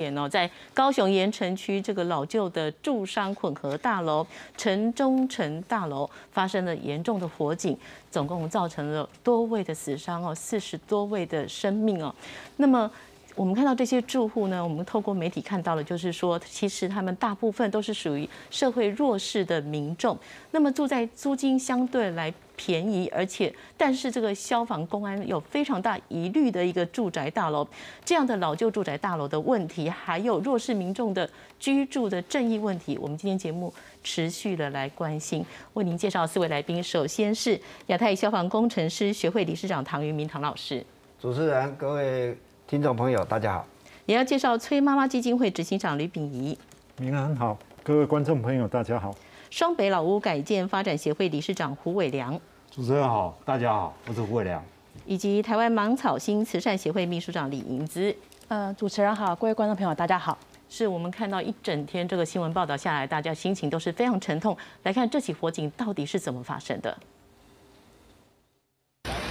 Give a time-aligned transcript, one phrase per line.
[0.00, 4.26] 点哦，在高雄盐城区这个老旧的住商混合大楼
[4.56, 7.76] 城中城大楼发生了严重的火警，
[8.10, 12.14] 总共造成了多位的死伤哦，四十多位的生命哦。
[12.56, 12.90] 那么
[13.36, 20.18] 我们看到这些住户呢，我们透过媒体看到了，就是说其实他们大部分都是属于社会弱势的民众，
[20.50, 22.32] 那么住在租金相对来。
[22.62, 27.66] 便宜，而且但是这个消防公安有非常大疑虑的一个住宅大楼，
[28.04, 31.26] 这样的老旧住宅大楼的问题，还有弱势民众的
[31.58, 33.72] 居住的正义问题，我们今天节目
[34.04, 35.42] 持续的来关心，
[35.72, 36.82] 为您介绍四位来宾。
[36.82, 40.84] 首先是亚太消防工程师学会理事长唐云明唐老师，
[41.18, 42.36] 主持人各位
[42.70, 43.66] 听众朋友大家好，
[44.06, 46.56] 也要介绍崔妈妈基金会执行长吕炳仪，
[46.98, 49.12] 明安好，各位观众朋友大家好，
[49.50, 52.40] 双北老屋改建发展协会理事长胡伟良。
[52.70, 54.62] 主持人好，大家好，我是胡伟良，
[55.04, 58.14] 以及台湾芒草心慈善协会秘书长李银姿。
[58.46, 60.38] 呃，主持人好，各位观众朋友大家好。
[60.68, 64.56] 是我们看到一整天这个新闻报道下来，大家心情都是非常沉痛。
[64.84, 66.96] 来看这起火警到底是怎么发生的？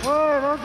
[0.03, 0.57] 喂，老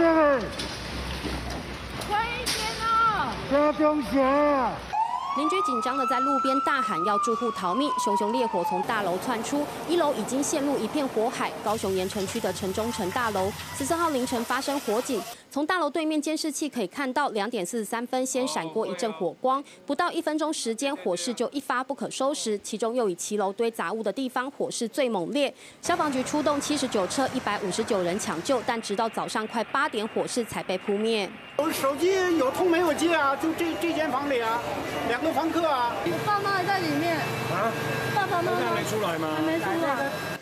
[3.44, 3.50] 哦！
[3.50, 4.93] 加中学。
[5.36, 11.50] 邻居紧张的在路边大喊要住户逃命，熊熊烈火从大楼窜出，一楼已经陷入一片火海。
[11.64, 22.56] 高雄盐城区的城中城大楼十四号凌晨发生火警，从大楼对面监视器可以看到，两点四十三分先闪过一阵火光，不到一分钟时间，火势就一发不可收拾。
[22.58, 31.28] 其中又以骑楼堆杂物的地方火势最猛烈，消防局出动七十九车、一百五十九人抢救，但直到早上快八点，火势才被扑灭。
[31.56, 33.34] 我手机有通没有接啊？
[33.34, 34.60] 就这这间房里啊，
[35.08, 35.92] 两个房客啊。
[36.04, 37.16] 我爸妈还在里面。
[37.52, 37.72] 啊？
[38.14, 39.28] 爸爸妈妈还没出来吗？
[39.36, 40.33] 还没出来。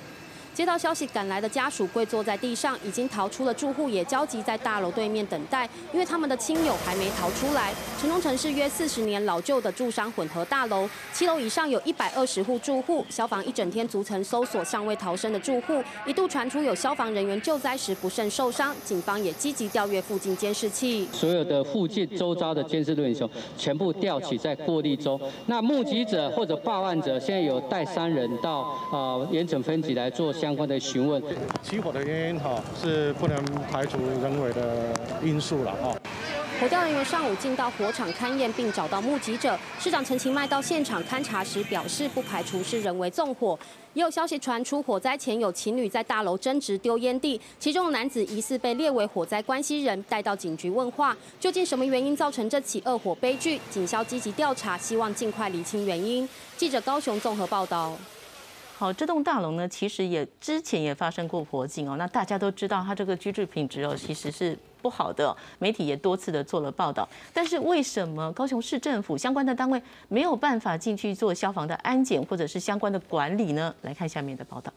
[0.54, 7.72] 接到消息赶来的家属跪坐在地上，已经逃出了住户也焦急在大楼对面等待，因为他们的亲友还没逃出来。
[7.98, 13.02] 城中城是约四十年老旧的住商混合大楼，七楼以上有一百二十户住户。
[13.08, 21.08] 消防一整天逐层搜索尚未逃生的住户，一度传出有消防人员救灾时不慎受伤，警方也积极调阅附近监视器。
[21.12, 25.18] 所有的附近周遭的监视录影全部调取在过滤中。
[25.46, 30.30] 那目击者或者报案者现在有带三人到呃盐城分局来做。
[30.42, 31.22] 相关的询问，
[31.62, 33.36] 起火的原因哈是不能
[33.70, 34.92] 排除人为的
[35.22, 35.96] 因素了哈。
[36.60, 39.56] 火调人员上午进到火场勘验，并找到目击者。
[39.78, 43.56] 市长陈其迈到现场勘查时表示，不排除是人为纵火。
[43.94, 51.16] 也有消息传出，火灾前有情侣在大楼争执丢烟蒂，其中的男子疑似被列为火灾关系人，带到警局问话。
[51.38, 53.60] 究竟什么原因造成这起恶火悲剧？
[53.70, 56.28] 警消积极调查，希望尽快厘清原因。
[56.56, 57.96] 记者高雄综合报道。
[58.82, 61.94] 好，这栋大楼呢，其实也之前也发生过火警哦。
[61.96, 65.32] 那大家都知道，它这个居住品质哦，其实是不好的。
[65.60, 67.08] 媒体也多次的做了报道。
[67.32, 73.72] 但是为什么高雄市政府相关的单位没有办法进去做消防的安检或者是相关的管理呢？
[73.82, 74.72] 来看下面的报道。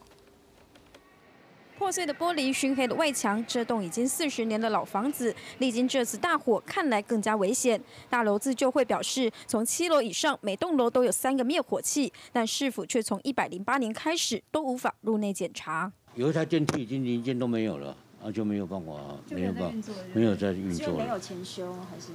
[1.78, 7.78] 破碎的玻璃、熏黑的外墙，这栋已经四十年的老房子，历经这次大火，看来更加危险。
[8.08, 15.92] 大楼自救会表示，从七楼以上，每栋楼都有三个灭火器，但市府却从一百零八年开始都无法入内检查。
[16.14, 17.94] 有一台电梯已经零件都没有了，
[18.24, 18.92] 啊，就没有办法，
[19.28, 22.06] 没有办法，没有在运作，没有钱修还是？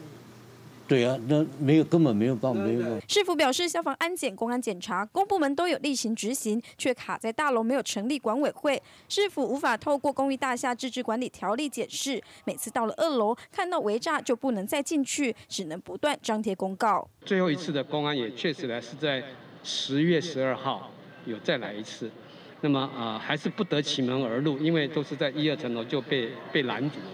[0.91, 2.99] 对啊，那没有根本没有办法，没有。
[3.07, 12.21] 市府表示，消防安检、公安检查，公部门都有例行执行，却卡在大楼没有成立管委会，市府无法透过公寓大厦自治管理条例检视。
[12.43, 17.07] 每次到了二楼，看到违炸就不能再进去，只能不断张贴公告。
[17.25, 19.23] 最后一次的公安也确实来是在
[19.63, 20.91] 十月十二号
[21.23, 22.11] 有再来一次，
[22.59, 27.05] 那么啊还是不得其门而入，因为都是在一二层楼就被被拦阻了。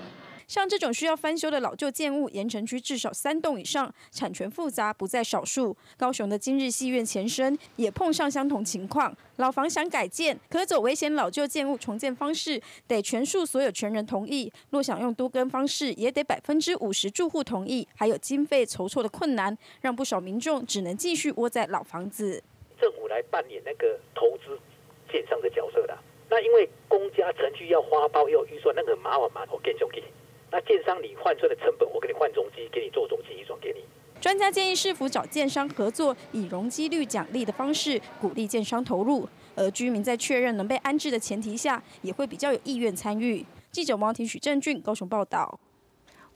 [0.48, 5.76] 像这种需要翻修的老旧建物，盐城区至少三栋以上，产权复杂不在少数。
[5.98, 22.42] 高雄的今日戏院前身也碰上相同情况，老房想改建，可走危险老旧建物重建方式，得全数所有权人同意；若想用多根方式，也得百分之五十住户同意，还有经费筹措的困难，让不少民众只能继续窝在老房子。
[22.80, 24.58] 政府来扮演那个投资
[25.12, 25.98] 建商的角色的，
[26.30, 30.02] 那因为公家程序要花包要预算，那个麻烦嘛，我更兄弟。
[30.52, 33.82] 那建商你换车的成本，我给你换中机，给你做中机一转给你。
[34.20, 43.46] 专家建议是否找建商合作，以容积率奖励的方式鼓励建商投入，而居民在确认能被安置的前提下，也会比较有意愿参与。
[43.72, 45.60] 记者王婷、许正俊高雄报道。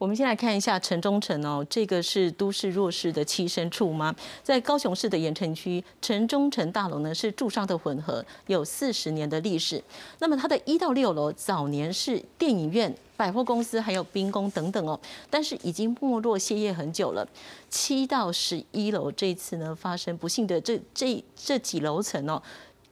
[0.02, 4.12] 我们先来看一下城中城哦，这个是都市弱势的栖身处吗？
[4.42, 9.80] 在高雄市的盐城区，城中城大楼呢是住商的混合，有四十年的历史。
[10.18, 14.98] 那么它的一到六楼早年是电影院、百货公司还有兵工等等哦，
[15.30, 17.24] 但是已经没落歇业很久了。
[17.70, 22.42] 七到十一楼这次呢发生不幸的这这这几楼层哦，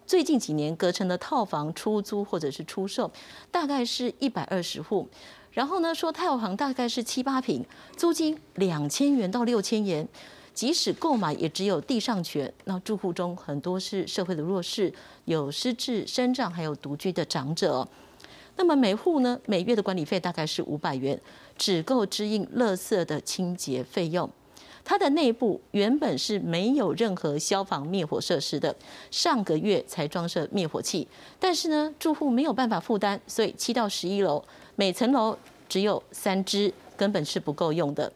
[0.06, 3.10] 最近几年隔成的套房出租或者是出售，
[3.50, 5.08] 大概是一百二十户。
[5.52, 7.64] 然后呢，说太行大概是七八平，
[7.96, 10.06] 租金两千元到六千元，
[10.54, 12.52] 即使购买也只有地上权。
[12.64, 14.92] 那住户中很多是社会的弱势，
[15.24, 17.86] 有失智、身障，还有独居的长者。
[18.56, 21.20] 那么每户呢，每月的管理费大概是五百元，
[21.58, 24.30] 只够支应垃圾的清洁费用。
[24.82, 28.74] 它的内部原本是没有任何消防灭火设施的，
[29.10, 31.06] 上个月才装设灭火器，
[31.38, 34.42] 但是呢，住户没有办法负担，所以七到十一楼。
[34.80, 35.36] 每层楼
[35.68, 38.10] 只有三只，根本是不够用的。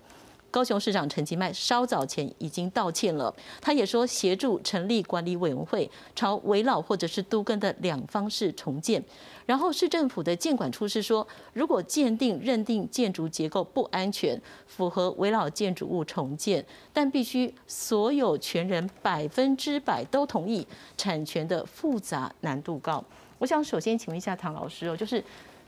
[0.51, 9.05] 高雄市长陈其迈稍早前已经道歉了，他也说协助成立管理委员会，朝围老或者是都更的两方式重建。
[9.45, 16.65] 然后市政府的建管处是说，如果鉴定认定建筑结构不安全，符合围老建筑物重建，
[16.95, 20.67] 但必须所有权人百分之百都同意，
[20.97, 23.05] 产权的复杂难度高。
[23.37, 25.23] 我想首先请问一下唐老师哦，就是。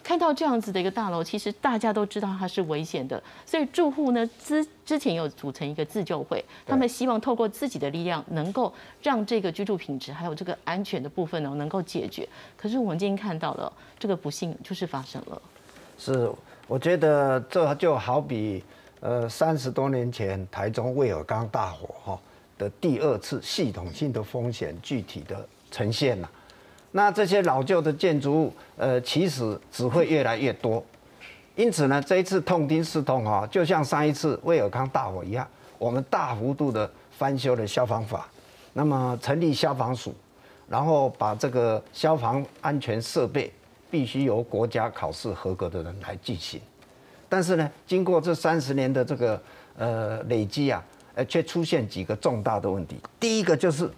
[0.06, 8.72] 看到这样子的一个大楼，其实大家都知道它是危险的，所以住户呢之之前有组成一个自救会，他们希望透过自己的力量，能够
[9.02, 12.28] 让这个居住品质还有这个安全的部分呢能够解决。
[12.56, 15.42] 可是我们今天看到了这个不幸就是发生了。
[15.98, 16.30] 是，
[16.68, 18.62] 我觉得这就好比
[19.00, 22.20] 呃三十多年前台中威尔刚大火哈
[22.56, 26.30] 的第二次系统性的风险具体的呈现了。
[26.96, 30.82] 那这些老旧的建筑物，呃，其实只会越来越多。
[31.54, 35.46] 因此呢，这一次痛定思痛哈，就像上一次威尔康大火一样，
[35.76, 38.26] 我们大幅度的翻修了消防法，
[38.72, 40.14] 那么成立消防署，
[40.70, 43.52] 然后把这个消防安全设备
[43.90, 46.58] 必须由国家考试合格的人来进行。
[47.28, 49.42] 但是呢，经过这三十年的这个
[49.76, 50.82] 呃累积啊，
[51.14, 52.96] 呃，却出现几个重大的问题。
[53.20, 53.90] 第一个就是。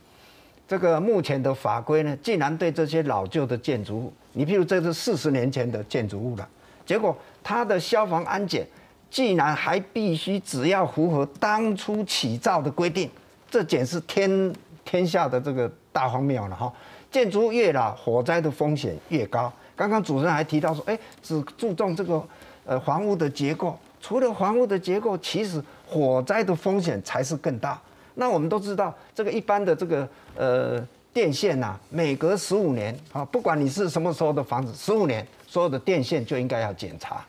[0.69, 6.47] 这个目前的法规呢，竟然对这些老旧的建筑物，你譬如这是四十年前的建筑物了，
[6.85, 8.67] 结果它的消防安检，
[9.11, 13.11] 竟然还必须只要符合当初起造的规定，
[13.51, 14.55] 这简直天
[14.85, 16.71] 天下的这个大荒谬了哈！
[17.11, 19.51] 建筑物越老，火灾的风险越高。
[19.75, 22.23] 刚刚主持人还提到说，哎，只注重这个
[22.67, 27.81] 呃房屋的结构，除了房屋的结构，其实火灾的风险才是更大。
[28.15, 30.07] 那我们都知道，这个一般的这个
[30.39, 30.81] 呃
[31.13, 37.25] 电线呐，每隔十五年啊，不管你是什么时候的房子，十五年所有的电线就应该要检查。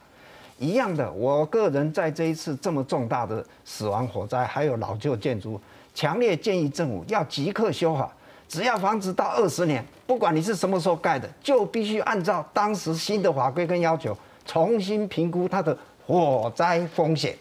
[0.59, 5.59] 一样的，我个人在这一次这么重大的死亡火灾，还有老旧建筑，
[5.95, 8.13] 强烈建议政府要即刻修好。
[8.47, 14.15] 只要房子到二十年，不管你是什么时候盖的，就必须按照当时新的法规跟要求，
[14.45, 15.75] 重新评估它的
[16.05, 17.35] 火灾风险。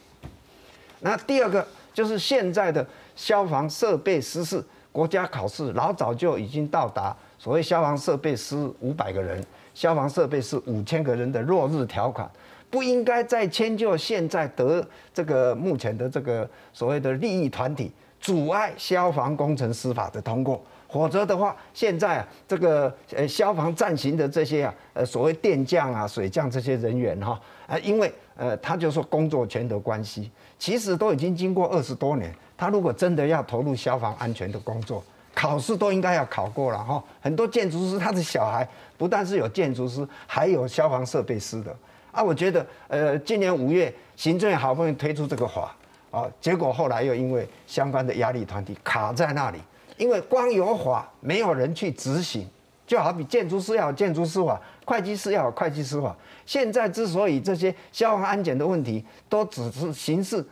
[1.01, 2.87] 那第二个就是现在的。
[3.19, 4.65] 消防设备师是
[4.99, 9.41] 国家考试老早就已经到达所谓消防设备师五百个人，
[9.73, 12.29] 消防设备是五千个人的落日条款，
[12.69, 14.85] 不应该再迁就现在得
[15.15, 30.29] 这个目前的这个所谓的利益团体阻碍消防工程司法的通过，否则的话，现在啊这个呃消防暂行的这些啊呃所谓电匠啊水匠这些人员哈啊因为呃他就说工作权的关系，
[30.59, 32.35] 其实都已经经过二十多年。
[32.59, 35.03] 他如果真的要投入消防安全的工作，
[35.33, 37.03] 考试都应该要考过了哈。
[37.21, 38.69] 很多建筑师他的小孩
[38.99, 41.75] 不但是有建筑师，还有消防设备师的
[42.11, 42.21] 啊。
[42.21, 45.73] 我觉得，呃，今年五月行政院好不容易推出这个法
[46.11, 49.59] 啊，结果后来又因为相关的压力团体卡在那里，
[49.97, 52.45] 因为光有法没有人去执行，
[52.85, 56.17] 就好比建筑师要有建筑师法，会计师要有会计师法。
[56.45, 60.45] 现在之所以这些消防安检的问题都只是形式。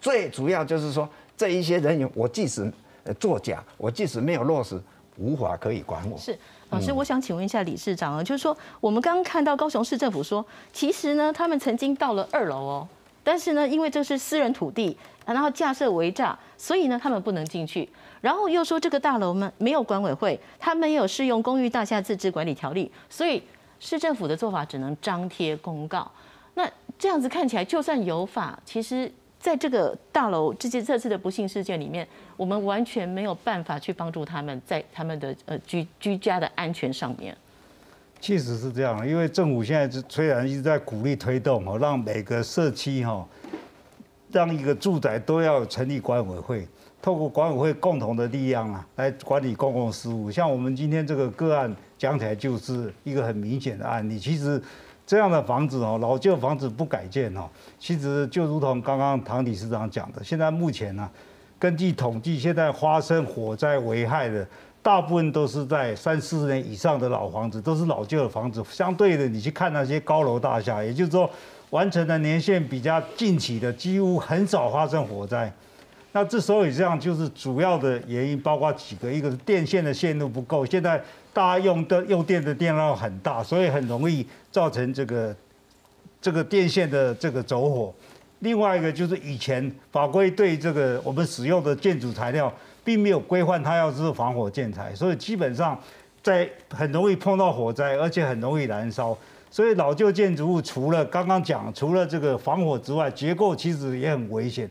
[0.00, 2.70] 最主要就是说，这一些人员，我即使
[3.20, 4.78] 作假，我即使没有落实，
[5.16, 6.18] 无法可以管我。
[6.18, 6.36] 是
[6.70, 12.88] 老师，我想请问一下理事长啊，就是说，我们刚刚看到高雄市政府说，其实呢，他们曾经到了二楼哦，
[13.22, 17.88] 但是呢，因为这是私人土地，然后架设围栅，所以呢，他们不能进去。
[18.20, 23.40] 然后又说这个大楼呢没有管委会，他没有适用公寓大厦自治管理条例，所以
[23.78, 26.10] 市政府的做法只能张贴公告。
[26.54, 26.68] 那
[26.98, 29.10] 这样子看起来，就算有法，其实。
[29.40, 37.36] 在这个大楼这些这次的不幸事件里面，我们完全没有办法去帮助他们在他们的呃居居家的安全上面。
[38.20, 43.24] 确实是这样，因为政府现在虽然一直在鼓励推动哦，让每个社区哈，
[44.32, 46.66] 让一个住宅都要成立管委会，
[47.00, 50.28] 透过管委会共同的力量啊，来管理公共事务。
[50.32, 54.18] 像我们今天这个个案讲起来就是一个很明显的案例。
[54.18, 54.60] 其实
[55.08, 57.48] 这样的房子哦，老旧房子不改建哦，
[57.78, 61.08] 其实就如同刚刚唐理事长讲的，现在目前呢，
[61.58, 64.46] 根据统计，现在发生火灾危害的。
[64.80, 68.62] 大部分都是在三四十年以上的老房子，都是老旧的房子。
[68.70, 71.28] 相对的，你去看那些高楼大厦，也就是说，
[71.70, 75.50] 完成的年限比较近期的，几乎很少发生火灾。
[76.12, 85.34] 那之所以这样，就是主要的原因包括几个：一个是电线的线路不够，现在大家用的用电的电量很大，所以很容易造成这个
[86.20, 87.94] 这个电线的这个走火；
[88.40, 92.52] 另外一个就是以前法规对这个我们使用的建筑材料。
[92.84, 95.78] 并没有规范它要是防火建材，所以基本上
[96.22, 99.14] 在很容易碰到火灾，而且很容易燃烧。
[99.50, 104.66] 所以老旧建筑物除了刚刚讲，除了这个防火之外，结构其实也很危险。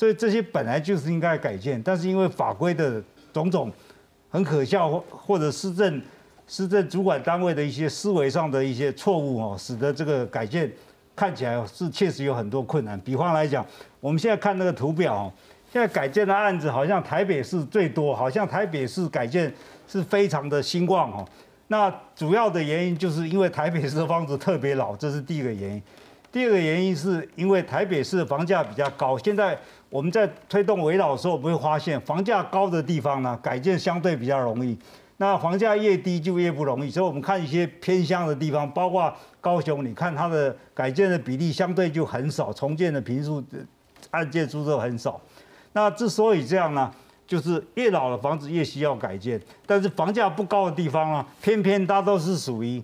[0.00, 3.02] 所以这些本来就是应该改建，但是因为法规的
[3.34, 3.70] 种种
[4.30, 6.00] 很可笑，或或者市政
[6.48, 10.72] 市政主管单位的一些思维上的一些错误哦，使得这个改建
[11.14, 12.98] 看起来是确实有很多困难。
[13.00, 13.62] 比方来讲，
[14.00, 15.30] 我们现在看那个图表。
[15.70, 19.52] 现在改建的案子好像台北市最多，好像台北市改建
[19.86, 21.28] 是非常的兴旺哦。
[21.68, 25.82] 那主要的原因就是因为台北市的房子特别老，这是第一个原因。
[26.32, 29.18] 第二个原因是因为台北市的房价比较高。
[29.18, 29.58] 现在
[29.90, 34.78] 我们在推动围绕的时候，我们会发现房价高的地方呢，改建相对比较容易。
[35.16, 36.88] 那房价越低就越不容易。
[36.88, 43.44] 所以我们看一些偏乡的地方，包括高雄，你看它的改建的比例相对就很少，重建的平数
[44.12, 45.20] 案件数都很少。
[45.72, 46.90] 那之所以这样呢，
[47.26, 52.82] 就是越老的房子越需要改建，但是房价不高的地方呢，偏偏它都是属于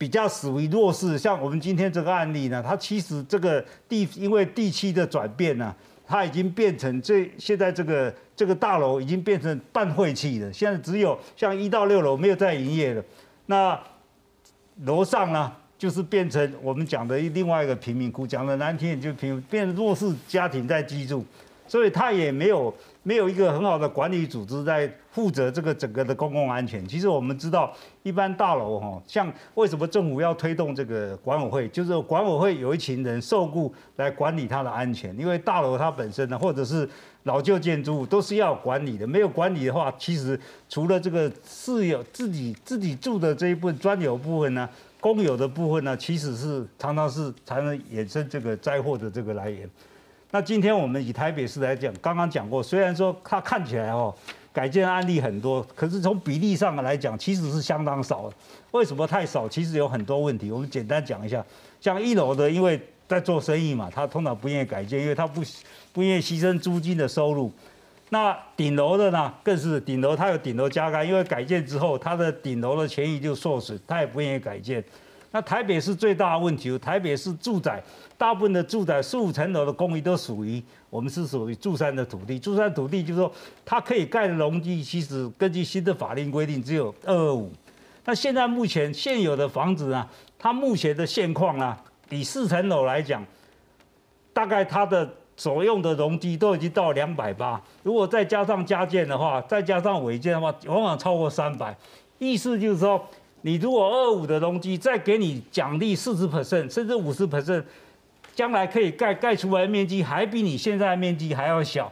[0.00, 1.18] 比较属于弱势。
[1.18, 5.76] 像我们今天这个案例呢，它其实这个地因为地区的转变呢，
[6.06, 13.04] 它已经变成这现在这个这个大楼已经变成半废弃的，现在只有像一到六楼没有在营业了，
[13.44, 13.78] 那
[14.84, 15.52] 楼上呢？
[15.76, 21.24] 就是变成我们讲的另外一个贫民窟，讲的难听点就贫变弱势家庭在居住。
[21.66, 26.86] 所以他也没有没有一个很好的管理组织在负责这个整个的公共安全。
[26.86, 35.18] 其实我们知道，一般大楼哈，像为什么政府要推动这个管委会，就是管委会有一群人受雇来管理它的安全。
[35.18, 36.88] 因为大楼它本身呢，或者是
[37.22, 40.38] 老旧建筑物都是要管理的，没有管理的话，其实
[40.68, 44.68] 除了这个私有自己自己住的这一部分专有部分呢，
[45.00, 49.68] 公有的部分呢，其实是常常是才能衍生这个灾祸的这个来源。
[50.32, 54.14] 那今天我们以台北市来讲，刚刚讲过，虽然说它看起来哦
[54.52, 58.34] 改建案例很多，可是从比例上来讲，其实是相当少的。
[58.70, 59.48] 为什么太少？
[59.48, 60.52] 其实有很多问题。
[60.52, 61.44] 我们简单讲一下，
[61.80, 65.42] 像一楼的，因为在做生意嘛，他通常不愿意改建，因为他不
[65.92, 67.52] 不愿意牺牲租金的收入。
[68.10, 74.82] 那顶楼的呢，更是顶楼，它有顶楼加盖，因为改建之后，它的顶楼的权益就受损，他也不愿意改建。
[75.32, 77.80] 那台北市最大的问题，台北市住宅
[78.18, 83.32] 大部分的住宅四五层楼的公寓都属于我们是属于住山的土地，住山土地就是说
[83.64, 87.52] 它可以盖的容积，其实根据新的法令规定只有二二五。
[88.04, 90.04] 那现在目前现有的房子呢，
[90.36, 91.76] 它目前的现况呢，
[92.08, 93.24] 以四层楼来讲，
[94.32, 101.76] 大概它的所用的容积都已经到两百八，如果再加上加建的话，再加上违建的话，往往超过三百。
[102.18, 103.00] 意思就是说。
[103.42, 107.64] 你如果二五的容积再给你奖励四十 percent 甚至五十 percent，
[108.34, 111.90] 将来可以盖盖出来的面积还比你现在的面积还要小。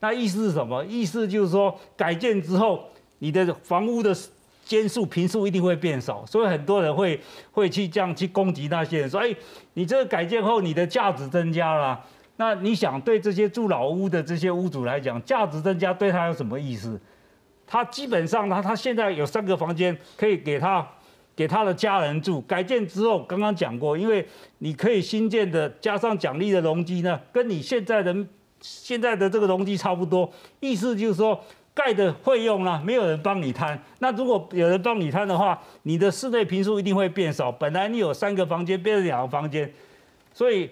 [0.00, 0.84] 那意思是什么？
[0.84, 2.82] 意思就是说改建之后，
[3.18, 4.16] 你的房屋的
[4.64, 6.24] 间数、平数一定会变少。
[6.24, 7.20] 所以很多人会
[7.52, 9.34] 会去这样去攻击那些人，说：哎，
[9.74, 12.00] 你这个改建后你的价值增加了。
[12.36, 16.98] 那你想对这些住老屋的这些屋主来讲，价值增加对他有什么意思？
[17.72, 20.84] 他基本上呢，他现在有三个房间可以给他
[21.36, 22.40] 给他的家人住。
[22.40, 24.26] 改建之后，刚刚讲过，因为
[24.58, 28.12] 你可以新建的加上奖励的容积呢，跟你现在的
[28.60, 30.28] 现在的这个容积差不多。
[30.58, 31.40] 意思就是说，
[31.72, 33.80] 盖的费用呢，没有人帮你摊。
[34.00, 37.52] 那如果有人帮你摊的话，你的室内平数一定会变少。
[37.52, 39.72] 本来你有三个房间，变成两个房间，
[40.34, 40.68] 所以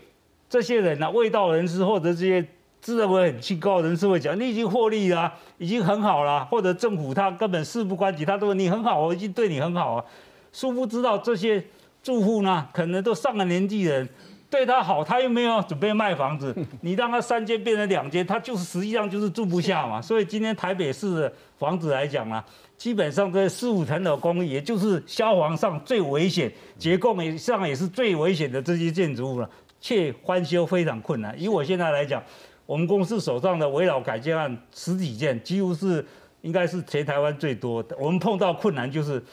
[0.50, 2.45] 这些人呢，味道人士或者这些。
[2.80, 10.04] 自认为很清高的人士会讲，你已经获利了，已经很好了，或者政府他根本事不关己，他都你很好，我已经对你很好啊。
[10.52, 11.62] 殊不知道这些
[12.02, 14.08] 住户呢，可能都上了年纪人，
[14.49, 20.00] 对他好，他又没有准备卖房子， 你让他三间变成两间，他就是实际上就是住不下嘛。
[20.02, 22.42] 所以今天台北市的房子来讲啊，
[22.76, 31.35] 基本上这四五层的公寓，也就是消防上最危险、结构上也是最危险的这些建筑物了，却翻修非常困难。
[31.38, 32.23] 以我现在来讲，
[32.68, 36.04] 我们公司手上的围绕改建案十几件，几乎是
[36.42, 37.96] 应该是全台湾最多的。
[37.98, 39.25] 我们碰到困难就是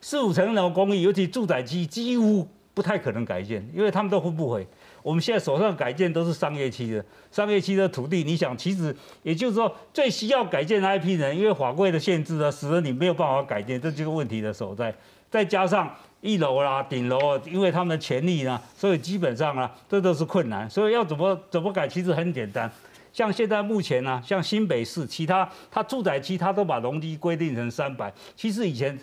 [0.00, 2.46] 四五层楼公寓，尤其住宅区，几乎。
[2.72, 4.66] 不太可能改建，因为他们都分不回。
[5.00, 14.92] 我们现在手上改建都是商业区的，商业区的土地，你想，其实也就是说，最需要改建的一批人，因为法规的限制呢，使得你没有办法改建，这就是问题的所在。
[15.30, 15.88] 再加上
[16.24, 20.68] 一楼啦、顶楼啊，因为他们的权利呢，所以基本上啊，这都是困难。
[20.68, 22.68] 所以要怎么怎么改，其实很简单。
[23.12, 28.98] 像现在目前呢，像新北市，其他它住宅区，它都把容积规定成三百，其实以前。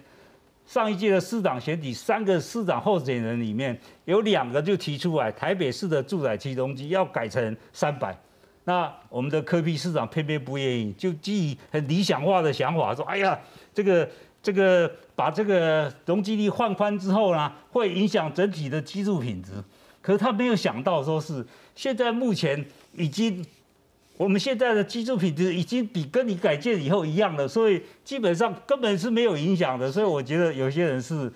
[0.68, 8.16] 上一届的市长选举，三个市长候选人里面有两个就提出来，台北市的住宅区容积要改成三百。
[8.64, 13.38] 那我们的科批市长偏偏不愿意，就基于很理想化的想法说：“哎呀，
[13.74, 14.08] 这个
[14.42, 19.52] 这个把这个容积率放宽之后呢，会影响整体的居住品质。”
[20.02, 21.46] 可是他没有想到，说是
[21.76, 23.46] 现在目前已经。
[24.18, 29.92] 我们现在的居住品质已经比跟你改建以后一样了，所以基本上根本是没有影响的。
[29.92, 31.32] 所以我觉得有些人是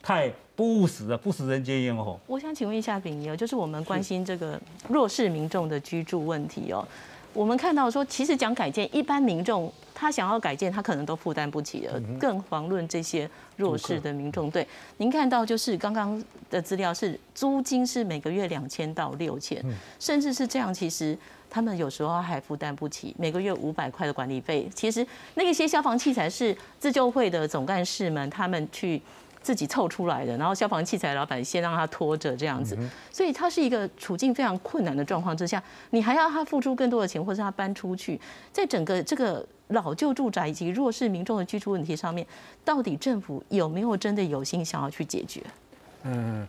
[0.00, 2.16] 太不务实了，不食人间烟火。
[2.28, 6.86] 我想请问一下炳尼哦，就是我们关心这个弱势民众的居住问题哦。
[7.32, 14.50] 我们看到说，其实讲改建，一般民众他想要改建，他可能都负担不起的，更遑论这些弱势的民众。
[14.50, 14.66] 对，
[14.96, 19.64] 您看到就是刚刚的资料是租金是每个月两千到六千，
[19.98, 21.16] 甚至是这样，其实。
[21.50, 24.68] 他们有时候还负担不起每个月五百块的管理费。
[24.74, 29.00] 其实那些消防器材是自救会的总干事们他们去
[29.48, 32.76] 自己凑出来的，然后消防器材老板先让他拖着这样子，
[33.10, 38.20] 所以他是一个处境非常困难的状况之下，你还要他付出更多的钱，或是他搬出去，
[38.52, 42.26] 在整个这个老旧住宅以及弱势民众的居住问题上面，
[42.62, 45.40] 到底政府有没有真的有心想要去解决？
[46.02, 46.46] 嗯，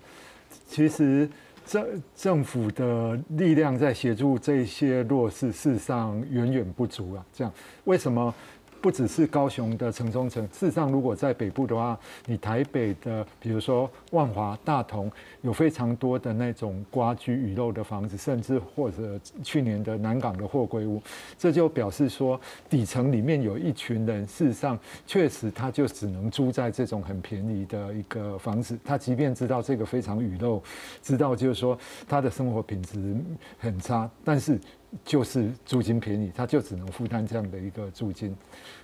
[0.67, 1.29] 其实。
[1.69, 7.23] 政政府的力量在协助这些弱势，事实上远远不足啊。
[7.31, 7.53] 这样，
[7.83, 8.33] 为什么？
[8.81, 21.01] 不只是高雄的城中城，事实上，如果在北部的话，你台北的，比如说万华、大同，有非常多的那种瓜居雨漏的房子，甚至或者去年的南港的货柜屋，
[21.37, 30.61] 这就表示说，底层里面有一群人，事实上确实他就只能住在这种很便宜的一个房子，他即便知道这个非常雨漏，
[31.01, 31.77] 知道就是说
[32.07, 33.15] 他的生活品质
[33.59, 34.59] 很差，但是。
[35.05, 38.35] 就是租金便宜，他就只能负担这样的一个租金。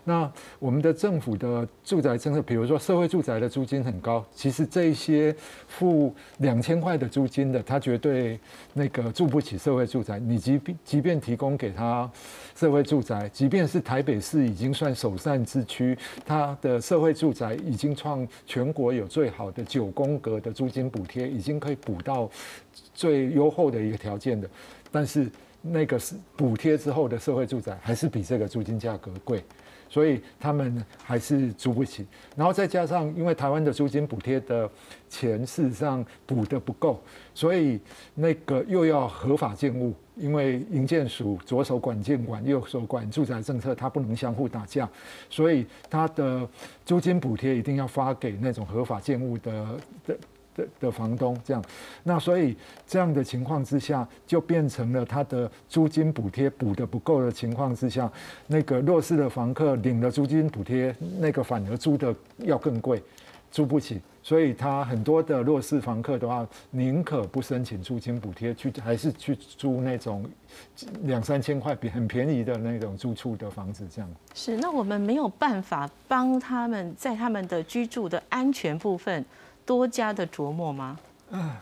[0.04, 5.36] 那我们的政府的住宅政策，比如说社会住宅的租金很高，其实这些
[5.68, 8.39] 付两千块的租金的，他绝对
[8.74, 10.20] 那个住不起社会住宅。
[10.20, 12.08] 你即便即便提供给他
[12.56, 22.30] 社会住宅，即便是台北市已经算首善之区，它的社会住宅已经创全国有最好的九宫格的租金补贴，已经可以补到
[22.94, 24.48] 最优厚的一个条件的，
[24.91, 25.28] 但是。
[25.71, 29.43] 那个是补贴之后的社会住宅，还是比这个租金价格贵，
[29.89, 32.06] 所以他们还是租不起。
[32.36, 34.69] 然后再加上，因为台湾的租金补贴的
[35.10, 37.01] 钱事实上补的不够，
[37.34, 37.80] 所以
[38.13, 44.88] 那个又要合法建物，因为营建署左手管建管，右手管住宅政策，它不能相互打架，
[45.30, 46.47] 所以它的
[46.86, 50.17] 租金补贴一定要发给那种合法建物的的。
[50.56, 51.63] 的的房东这样，
[52.04, 52.56] 那所以
[52.88, 58.12] 这样的情况之下，就变成了他的租金补贴补的不够的情况之下，
[58.48, 63.04] 那个弱势的房客领了租金补贴，那个反而租的要更贵，
[63.52, 70.26] 租不起，所以他很多的弱势房客的话，宁可不申请租金补贴，去还是去租那种
[71.04, 74.10] 两三千块比很便宜的那种租处的房子这样。
[74.34, 79.26] 是，那我们没有办法帮他们在他们的居住的安全部分。
[79.65, 80.99] 多加的琢磨吗？
[81.32, 81.62] 啊，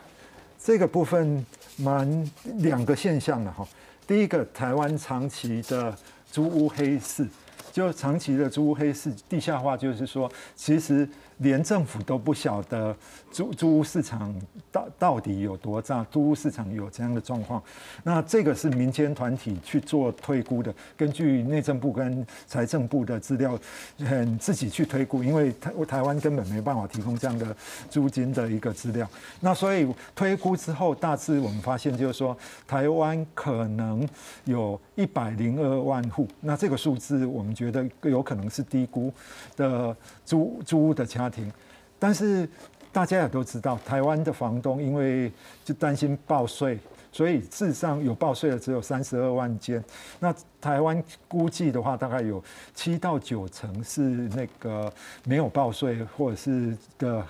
[0.58, 1.44] 这个部分
[1.76, 3.66] 蛮两个现象的哈。
[4.06, 5.96] 第一个，台湾长期的
[6.30, 7.26] 租屋黑市，
[7.72, 11.08] 就长期的租屋黑市地下化，就是说，其实。
[11.38, 12.96] 连政府都不晓得
[13.32, 14.34] 租租屋市场
[14.70, 17.60] 到到底有多大，租屋市场有这样的状况，
[18.04, 23.58] 那这个是民间团体去做推估的，根据内政部跟财政部的资料，
[23.98, 27.54] 很自己去推估，因为台台湾根本没办法提供这样的
[27.90, 29.08] 租金的一个资料，
[29.40, 32.36] 那所以推估之后，大致我们发现就是说，
[32.68, 34.08] 台湾可能
[34.44, 39.12] 有一百零二万户，那这个数字我们觉得有可能是低估
[39.56, 41.23] 的租租屋的强。
[41.24, 41.50] 家庭，
[41.98, 42.48] 但是
[42.92, 45.32] 大家也都知道，台湾的房东因为
[45.64, 46.78] 就担心报税。
[47.10, 49.82] 所以事实上有报税的只有三十二万间，
[50.18, 52.42] 那台湾估计的话，大概有
[52.74, 54.92] 七到九成是那个
[55.24, 57.24] 没有报税或者是的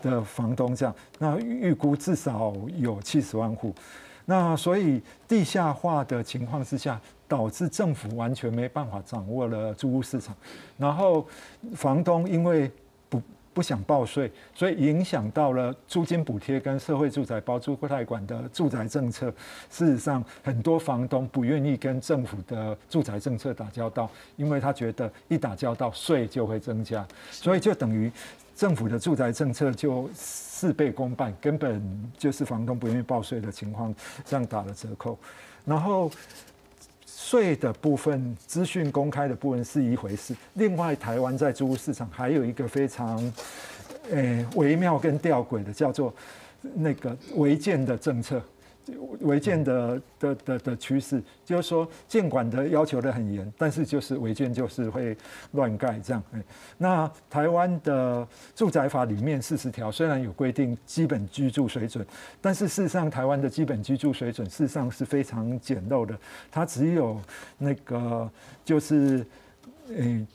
[0.00, 3.74] 的房东这样，那预估至少有七十万户，
[4.24, 10.34] 那所以地下化的情况之下，导致政府完全没办法掌握了租屋市场，
[10.78, 11.26] 然后
[11.74, 12.70] 房东因为。
[13.56, 19.32] 不想报税，所以影响到了租金补贴跟社会住宅包租贷款的住宅政策。
[19.70, 28.12] 事实上，很多房东不愿意跟政府的住宅政策打交道，因为他觉得一打交道税就会增加，所以就等于
[28.54, 35.18] 政府的住宅政策就事倍功半，根本就是房东不愿意报税的情况，这样打了折扣。
[35.64, 36.10] 然后。
[37.26, 40.32] 税的部分、资讯公开的部分是一回事。
[40.54, 43.20] 另外，台湾在租屋市场还有一个非常，
[44.12, 46.14] 诶微妙跟吊诡的，叫做
[46.74, 48.40] 那个违建的政策。
[49.20, 55.16] 违建的的的的趋势，就是说建管的要求的很严，但是就是违建就是会
[55.52, 56.22] 乱盖这样。
[56.78, 62.06] 那台湾的住宅法里面四十条虽然有规定基本居住水准，
[62.40, 66.16] 但是事实上台湾的基本居住水准事实上是非常简陋的，
[66.50, 67.20] 它只有
[67.58, 68.30] 那个
[68.64, 69.26] 就是
[69.88, 70.26] 嗯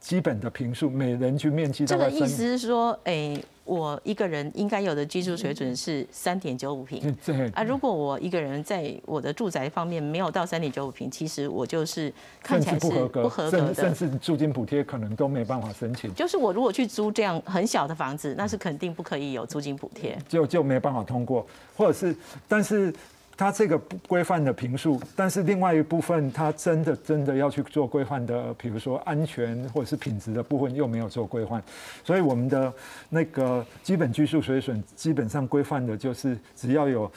[0.00, 3.44] 基本的平数，每人均面积这个意思是说，诶。
[3.68, 7.14] 我一个人应该有的居住水准是三点九五平，
[7.52, 12.10] 啊，如果我一个人在我的住宅方面没有到三点九五平，其实我就是
[12.42, 16.12] 看起来是不合格的，甚至租金补贴可能都没办法申请。
[16.14, 22.16] 就是我如果去租这样很小的房子，那是肯定不可以有租金补贴，就就没办法通过，或者是，
[22.48, 22.90] 但是。
[23.38, 31.62] 它这个规范的评述，但是另外一部分，它真的真的要去做规范的，比如说安全或者是品质的部分又没有做规范，
[32.02, 32.72] 所以我们的
[33.08, 37.08] 那个基本居住水准基本上规范的就是只要有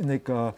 [0.00, 0.54] 那个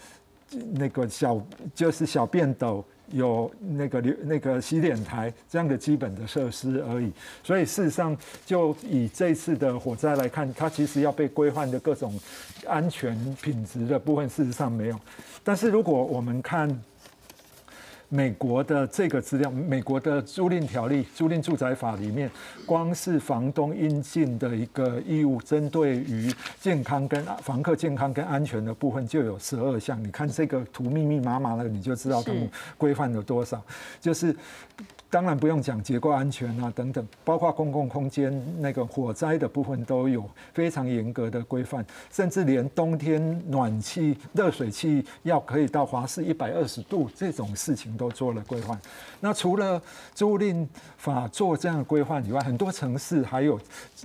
[0.74, 2.84] 那个小就是小便斗。
[3.12, 7.12] 有那个流那个洗脸台这样的基本的设施而已，
[7.44, 12.18] 所以事实上就以这次的火灾来看，它其实要被规范的各种
[12.66, 14.98] 安全品质的部分，事实上没有。
[15.44, 16.83] 但是如果我们看。
[18.14, 22.31] 美国的这个资料，美国的租赁条例、租赁住宅法里面，
[22.66, 29.98] 光是房东应尽的一个义务，针对于健康跟房客健康跟安全的部分，就有十二项。
[30.05, 32.46] 你看这个图密密麻麻的，你就知道他们
[32.77, 33.64] 规范了多少，
[33.98, 34.37] 就是。
[35.12, 48.81] 当然不用讲结构安全啊等等，包括公共空间那个火灾的部分都有非常严格的规范，甚至连冬天暖气热水器要可以到华氏一百二十度这种事情都做了规范。
[49.20, 49.81] 那除了
[50.14, 50.66] 租赁
[51.02, 53.60] 法做这样的规划以外，很多城市还有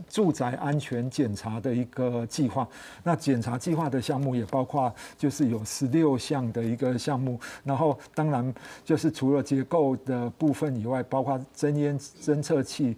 [0.09, 2.67] 住宅安全检查的一个计划。
[3.03, 10.97] 那检查计划的项目也包括就是有十六项的一个项目，然后当然就是除了结构的部分以外。
[11.09, 12.93] 包括增烟侦测器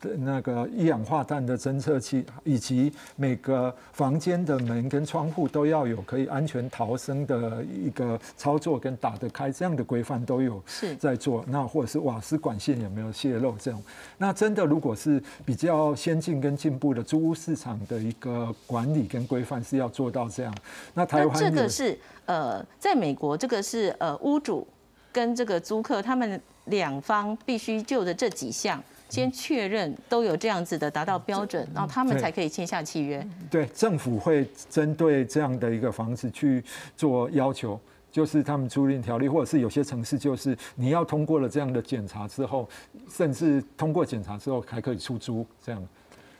[0.00, 10.62] 的那个一氧化碳的侦测器，以及每个房间的门跟窗户都要有可以安全逃生的一个操作跟打得开这样的规范都有
[10.98, 11.44] 在做。
[11.48, 13.82] 那或者是瓦斯管线有没有泄漏这种？
[14.18, 20.54] 那真的如果是比较先进跟进步的租屋市场的一个管理跟规范是要做到这样。
[20.94, 24.66] 那台湾这个是呃，在美国这个是呃屋主
[25.12, 26.40] 跟这个租客他们。
[26.66, 28.80] 两方必须就着这几项
[29.10, 33.26] 先确认都有这样子的达到标准，然后他们才可以签下契约。
[33.50, 36.64] 对，政府会针对这样的一个房子去
[36.96, 37.78] 做要求，
[38.10, 42.68] 就是他们租赁条例，或者是有些城市就是你要通过了这样的检查之后，
[43.12, 45.82] 甚至通过检查之后还可以出租这样。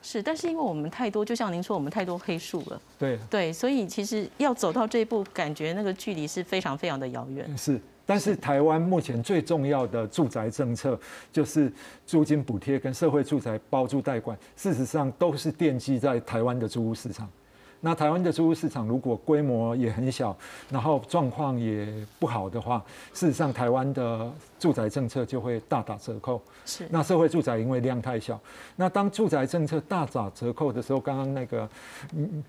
[0.02, 2.80] 是，但是因为我们太多，就像您说，我们太多黑数了。
[2.98, 7.58] 对对，所以其实要走到这一步，感觉那个距离是非常非常的遥远。
[7.58, 7.78] 是。
[8.10, 10.98] 但是台湾目前最重要的住宅政策
[11.30, 11.72] 就是
[12.04, 17.30] 租金补贴跟社会住宅包租代管，事实上都是奠基在台湾的租屋市场。
[17.80, 20.36] 那台湾的租屋市场如果规模也很小，
[20.68, 21.88] 然后状况也
[22.18, 26.40] 不好的话，事实上台湾的住宅政策就会大打折扣。
[26.66, 26.86] 是。
[26.90, 28.38] 那社会住宅因为量太小，
[28.76, 31.68] 那当住宅政策大打折扣的时候，刚刚那个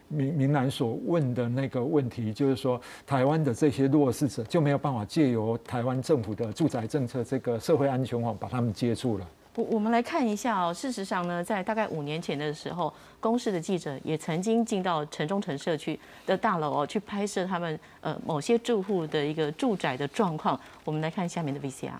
[0.10, 9.26] 明明南所问的那个问题，就是说台湾的这些弱势者就没有办法借由台湾政府的住宅政策这个社会安全网把他们接住了。
[9.56, 20.58] 我我们来看一下哦，事实上呢，在大概五年前的时候，公视的记者也曾经进到城中城社区的大楼哦，去拍摄他们呃某些住户的一个住宅的状况。
[20.86, 21.92] 我们来看下面的 VCR。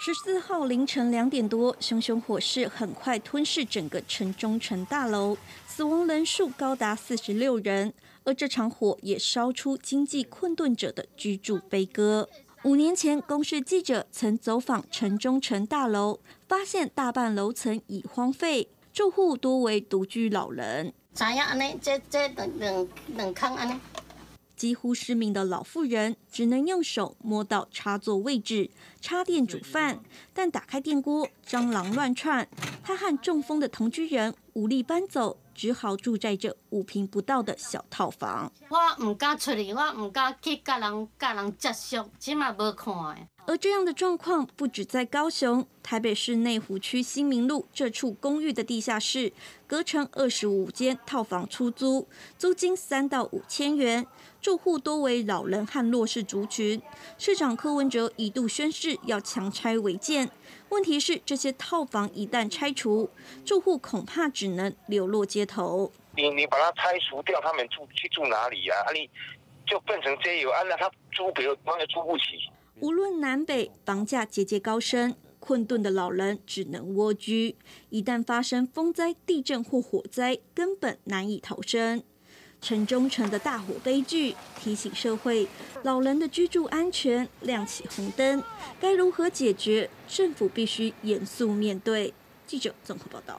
[0.00, 7.94] 十四号凌晨两点多，熊熊火势很快吞噬整个城中城大楼，死亡人数高达四十六人。
[8.26, 12.26] 而这场火也烧出经济困顿者的居住悲歌。
[12.64, 20.94] 五年前，公视记者曾走访城中城大楼，发现大半楼层已荒废，住户多为独居老人。
[21.12, 21.78] 怎样安尼？
[21.82, 23.78] 这这两两两坑安尼？
[24.56, 30.00] 几乎失明的老妇人只能用手摸到插座位置，插电煮饭，
[30.32, 32.48] 但打开电锅，蟑螂乱窜。
[32.82, 38.52] 她和中风的同居人无力搬走，只好住在这五平不到的小套房。
[38.68, 43.16] 我唔敢出去，我唔敢去甲人甲人接触，起码无看的。
[43.46, 49.34] 而这样的状况不止在高雄，台北市内湖区新民路这处公寓的地下室，
[49.66, 54.06] 隔成二十五间套房出租，租金三到五千元，
[54.40, 56.80] 住户多为老人和弱势族群。
[57.18, 60.30] 市长柯文哲一度宣誓要强拆违建，
[60.74, 63.08] 问题是这些套房一旦拆除，
[63.44, 65.92] 住户恐怕只能流落街头。
[66.16, 68.74] 你你把它拆除掉，他们住去住哪里呀？
[68.84, 69.08] 啊，你
[69.64, 72.24] 就变成街友，啊，那他租别的方又租不起。
[72.80, 77.56] 无论南北，房价节节高升，困顿的老人只能蜗居。
[77.90, 82.02] 一旦发生风灾、地震或火灾，根本难以逃生。
[82.64, 85.46] 城中城的大火悲剧提醒社会，
[85.82, 88.42] 老人的居住安全亮起红灯，
[88.80, 89.90] 该如何解决？
[90.08, 92.14] 政府必须严肃面对。
[92.46, 93.38] 记者综合报道。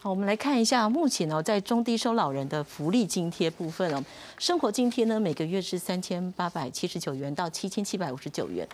[0.00, 4.02] 好，我们来看一下目前呢，在中低收老人的福利津贴部分哦，
[4.38, 8.66] 生活津贴呢每个月是三千八百七十九元到七千七百五十九元。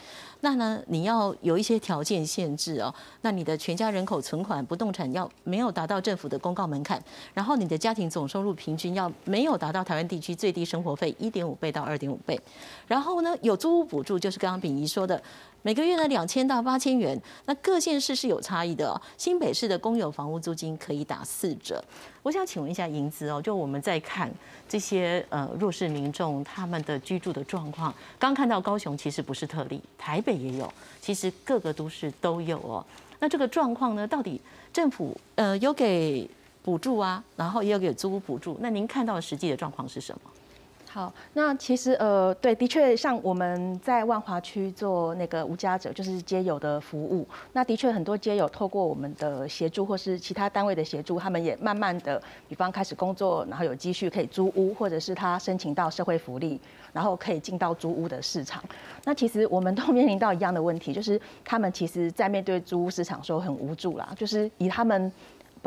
[0.47, 7.03] 那呢，你要有一些条件限制哦，那你的全家人口存款、不动产要没有达到政府的公告门槛，
[7.35, 12.41] 然后你的家庭总收入平均要没有达到台湾地区最低生活费一点五倍到二点五倍，
[12.87, 15.21] 然后呢，有租屋补助，就是刚刚秉仪说的。
[15.63, 19.01] 每个月呢两千到八千元，那各县市是有差异的。
[19.19, 21.83] 新北市的公有房屋租金可以打四折。
[22.27, 24.29] 我想请问一下银子哦，就我们在看
[24.69, 32.85] 这些呃弱势民众他们的居住的状况，刚看到高雄其实不是特例，台北也有，其实各个都市都有哦。
[33.21, 34.41] 那这个状况呢，到底
[34.73, 36.29] 政府呃有给
[36.65, 40.31] 补助啊，然后也有给租屋补助，那您看到实际的状况是什么？
[40.97, 47.29] 好，那其实呃，对，的确像我们在万华区做那个无家者，就是街友的服务。
[47.53, 56.59] 那的确很多街友透过我们的协助，或是其他单位的协助，他们也慢慢的，比方开始工作，然后有积蓄可以租屋，或者是他申请到社会福利，
[56.95, 58.65] 然后可以进到租屋的市场。
[59.05, 65.13] 那其实我们都面临到一样的问题，就是他们其实在面对租屋市场时候很无助啦，就是以他们。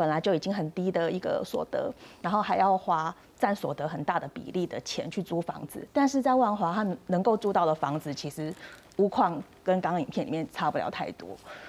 [0.00, 8.50] 本来就已经很低的一个所得，然后还要花占所得很大的比例的钱去租房子，但是在万华，他能够租到的房子其实
[8.96, 9.32] 屋况
[9.62, 11.28] 跟刚刚影片里面差不了太多，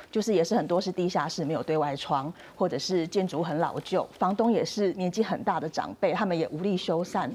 [0.10, 7.30] 就是也是很多是地下室，没有对外窗，或者是建筑很老旧，房东也是年纪很大的长辈，他们也无力修缮，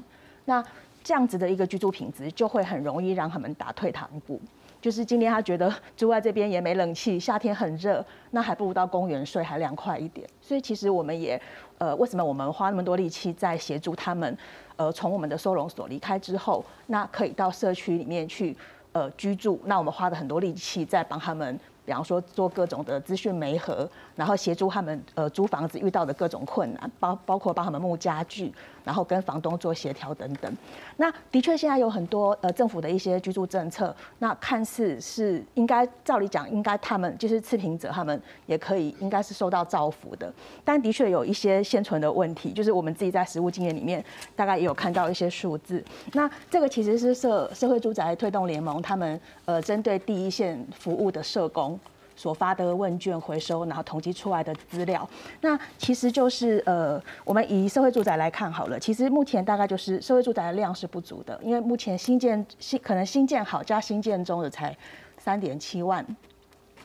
[0.45, 0.65] 那
[1.03, 4.41] 这样子的一个居住品质就会很容易让他们打退堂鼓。
[4.81, 10.27] 就是今天他觉得住在这边也没冷气，夏天很热，那还不如到公园睡，还凉快一点。
[10.41, 11.41] 所以其实我们也，
[11.77, 14.37] 呃，为什么我们花那么多力气在协助他们，
[14.75, 18.55] 呃，从我们的收容所离开之后，那可以到社区里面去，
[18.91, 19.59] 呃，居住。
[19.65, 21.59] 那我们花了很多力气在帮他们。
[21.85, 28.51] 比方说做各种的资讯媒合，然后协助他们呃租房子遇到的各种困难，包包括帮他们木家具，
[28.83, 30.51] 然后跟房东做协调等等。
[30.97, 40.33] 那的确现在有很多呃政府的一些居住政策，那看似是应该照理讲应该他们就是次贫者他们也可以应该是受到造福的，
[40.65, 44.03] 但的确有一些现存的问题，就是我们自己在实务经验里面
[44.35, 45.83] 大概也有看到一些数字。
[46.13, 51.79] 那这个其实是社社会住宅推动联盟他们呃针对第一线服务的社工。
[52.17, 55.07] 所发的问卷回收，然后统计出来的资料，
[55.41, 58.79] 那其实就是呃，我们以社会住宅来看好了。
[58.79, 64.75] 其实目前大概就是社会住宅的量是不足的，因为目前新建新可能新建好加新建中的才
[65.19, 66.03] 三点七万。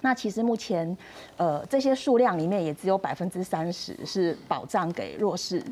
[0.02, 0.94] 那其实目前
[1.38, 5.64] 呃这些数量里面也只有百分之三十是保障给弱势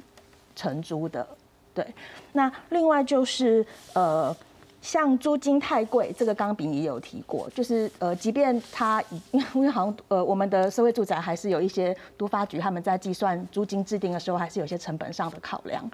[0.57, 1.29] 承租的。
[1.75, 1.87] 对，
[2.33, 4.35] 那另外就是呃。
[4.83, 15.89] 像租金太贵，这个刚炳也有提过，就是呃，即便他 因为好像呃，我们的社会住宅还是有一些都发局他们在计算租金制定的时候，还是有些成本上的考量。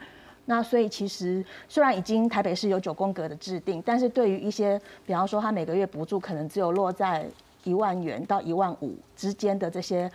[0.44, 7.26] 那所以其实虽然已经台北市有九宫格的制定，但是对于一些比方说他每个月补助可能只有落在
[7.64, 10.10] 一万元到一万五之间的这些。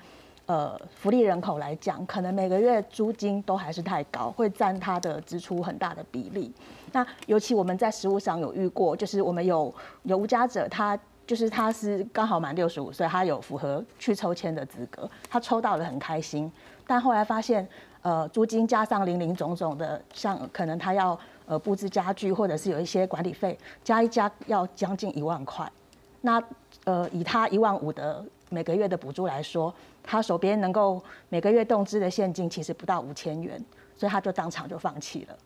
[0.47, 6.51] 呃，福利人口来讲，可能每个月租金都还是太高，会占他的支出很大的比例。
[6.91, 9.73] 那尤其我们在实务上有遇过，就是我们有
[10.03, 16.51] 有无家者，他就是他是刚好满六十五岁，他有符合去抽签的资格，他抽到了很开心。
[16.85, 17.65] 但后来发现，
[18.01, 25.71] 呃，租金加上零零总总的，像可能他要呃布置家具，或者是有一些管理费，加一加要将近一万块。
[26.19, 26.43] 那
[26.83, 29.73] 呃，以他一万五的每个月的补助来说，
[30.03, 33.63] 他手边能够每个月动支的现金其实不到五千元，
[33.95, 35.37] 所以他就当场就放弃了。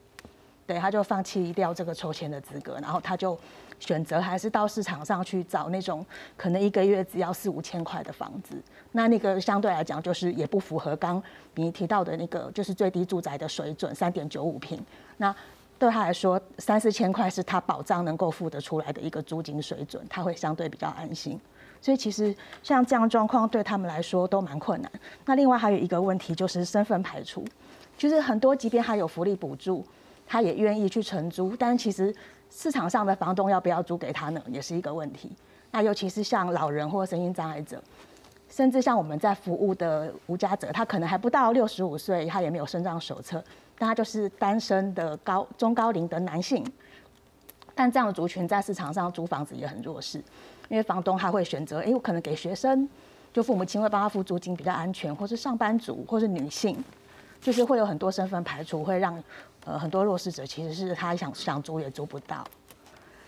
[0.68, 3.38] 对，他就放弃掉这个抽签的资格，然后他就
[3.80, 6.04] 选择还是到市场上去找那种
[6.36, 8.56] 可能一个月只要四五千块的房子。
[8.92, 11.22] 那那个相对来讲就是也不符合刚
[11.54, 14.84] 你提到的那个就是最低住宅的水准，三点九五平。
[15.18, 15.36] 那
[15.78, 21.40] 对他来说，三四千块是他保障能够付得出来的一个租金水准，他会相对比较安心。
[21.80, 24.92] 所以其实像这样状况对他们来说都蛮困难。
[25.26, 27.46] 那另外还有一个问题就是身份排除，
[27.96, 29.86] 就是很多即便他有福利补助。
[30.26, 32.14] 他也愿意去承租，但其实
[32.50, 35.32] 市场上的房东要不要租给他呢，也是一个问题。
[35.72, 37.82] 那尤其是像老人或身心障碍者，
[38.50, 43.44] 甚至像我们在服务的无家者，他可能还不到六十五岁，他也没有身障手册，
[43.78, 46.66] 但他就是单身的高中高龄的男性。
[47.74, 50.18] 但这样的族群在市场上租房子也很弱势，
[50.70, 52.88] 因为房东他会选择，哎，我可能给学生，
[53.34, 56.82] 就父母亲会帮他付租金比较安全，或是上班族，或是女性，
[57.42, 59.22] 就是会有很多身份排除，会让。
[59.66, 62.46] 呃，很多弱势者其实是他想想租也租不到。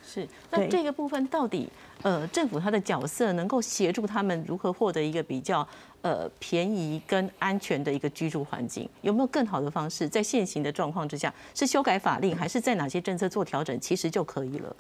[0.10, 1.70] 是，那这个部分到底
[2.02, 5.68] 呃，政府它的角色能够协助他们如何获得一个比较
[6.02, 8.90] 呃便宜跟安全的一个居住环境？
[9.02, 10.08] 有没有更好的方式？
[10.08, 14.74] 在现行的状况之下，是修改法令，还是在哪些政策做调整，其实就可以了？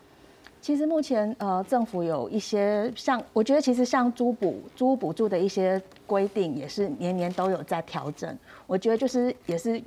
[0.59, 8.37] 其实目前呃，政府有一些像，我觉得其实像租补、租补助的一些规定，也是年年都有在调整。
[8.65, 9.81] 我觉得就是也是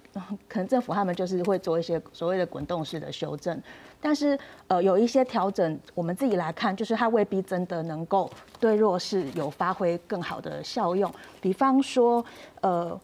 [0.49, 3.61] 可能政府他们就是会做一些所谓的滚动式的修正，
[4.01, 11.13] 但是呃有一些调整，我们自己来看，就是它未必真的能够对弱势有发挥更好的效用。
[11.43, 12.25] 比方说
[12.63, 12.99] 呃，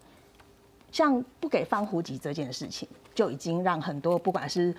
[0.90, 4.74] 像不给放户籍这件事情，就已经让很多不管是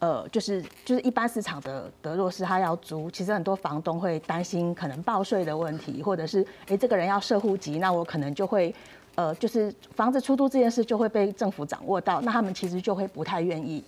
[0.00, 8.72] 呃，就是就是一般市场的德弱势，他要租，其实很多房东会担心可能报税的问题，或者是哎，这个人要设户籍，那我可能就会
[9.16, 13.82] 呃，就是房子出租这件事就会被政府掌握到，那他们其实就会不太愿意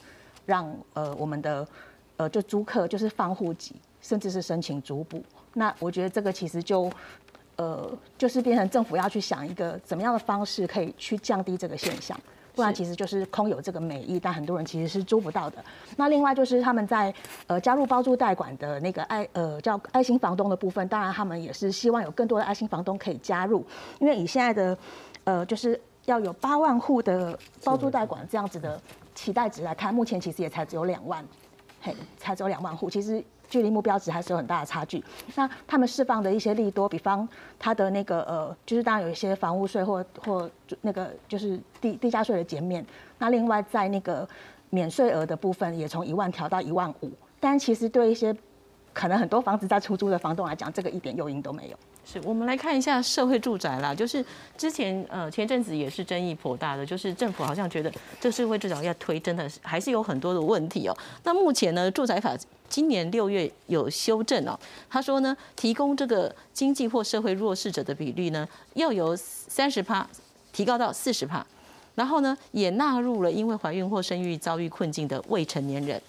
[0.46, 1.64] 让呃我们的
[2.16, 5.22] 呃就租客就是放户籍，甚至是申请租补。
[5.54, 6.90] 那我觉得这个其实就
[7.54, 12.18] 呃就是变成政府要去想一个怎么样的方式可以去降低这个现象。
[12.60, 15.64] 不然其实就是空有这个美意，但很多人其实是租不到的。
[15.96, 17.12] 那另外就是他们在
[17.46, 23.64] 呃加入包租代管的那个爱呃叫爱心房东的部分，当然他们也是希望有更多的爱心房东可以加入，
[23.98, 24.76] 因为以现在的
[25.24, 28.78] 呃就是要有八万户的包租代管这样子的
[29.14, 31.24] 期待值来看，目前其实也才只有两万，
[31.80, 33.24] 嘿，才只有两万户，其实。
[33.50, 35.04] 距离目标值还是有很大的差距。
[35.34, 40.48] 那他们释放的一些利多，比方他的那个呃，就是当然有一些房屋税或或
[40.80, 42.82] 那个就是地地价税的减免。
[43.18, 44.26] 那另外在那个
[44.70, 47.10] 免税额的部分，也从一万调到一万五。
[47.38, 48.34] 但其实对一些
[48.92, 51.76] 可能很多房子在出租的房东来讲，这个一点诱因都没有。
[52.02, 54.24] 是我们来看一下社会住宅啦，就是
[54.56, 60.96] 之前呃前阵子也是争议颇大的，就是政府好像觉得这社会住宅要推，真的是还是有很多的问题哦。
[61.24, 62.34] 那目前呢，住宅法
[62.70, 70.08] 今年六月有修正哦，他说呢，提供这个经济或社会弱势者的比率呢，要由三十帕
[70.52, 71.44] 提高到四十帕，
[71.96, 76.00] 然后呢，也纳入了因为怀孕或生育遭遇困境的未成年人。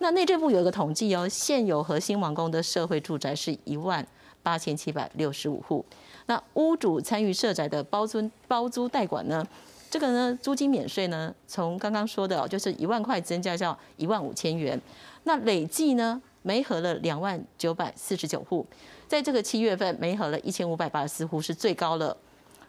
[0.00, 4.06] 那内政部有一个统计哦，现有核心王宫的社会住宅是一万。
[4.42, 5.84] 八千七百六十五户，
[6.24, 9.46] 那屋主参与社宅的包租包租代管呢？
[9.90, 14.80] 这个呢，租金免税呢，从刚刚说的哦，就是一万块增加到一万五千元。
[15.24, 18.64] 那累计呢，没合了两万九百四十九户，
[19.08, 22.16] 在这个七月份没合了一千五百八十四户是最高了。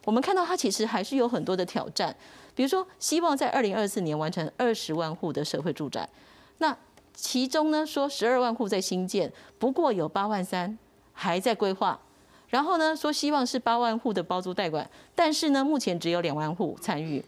[0.03, 2.15] 我们看到它其实还是有很多的挑战，
[2.55, 6.09] 比如说希望在二零二四年完成二十万户的社会住宅，
[6.57, 6.75] 那
[7.13, 10.77] 其中呢说十二万户在新建，不过有八万三。
[11.13, 11.99] 还在规划，
[12.51, 17.23] 然后呢说希望是八万户的包租代管，但是呢目前只有两万户参与。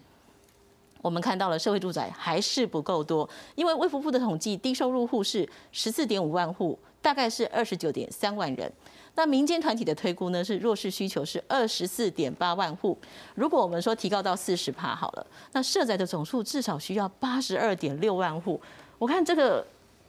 [1.01, 8.71] 我们看到了社会住宅还是不够多，因为卫福部的统计，低收入户是十四点五万户，大概是二十九点三万人。
[9.15, 12.95] 那民间团体的推估呢是弱势需求是二十四点八万户。
[13.33, 18.61] 如果我们说提高到四十趴好了，那社宅的总数至少需要八十二点六万户。
[18.99, 19.65] 我看这个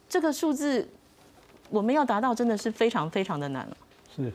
[0.07, 0.87] 这个数字。
[1.71, 3.77] 我们要达到真的是非常非常的难了。
[4.15, 4.31] 是，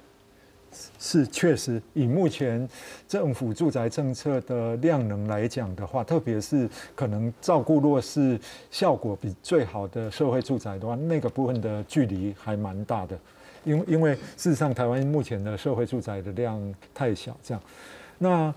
[0.99, 2.69] 是确实以目前
[3.09, 8.39] 政府住宅政策的量能来讲的话，特别是可能照顾弱势
[8.71, 13.18] 效果比最好的社会住宅的话，那个部分的距离还蛮大的。
[13.64, 17.62] 因因为事实上台湾目前的社会住宅的量太小，这样，
[18.18, 18.55] 那。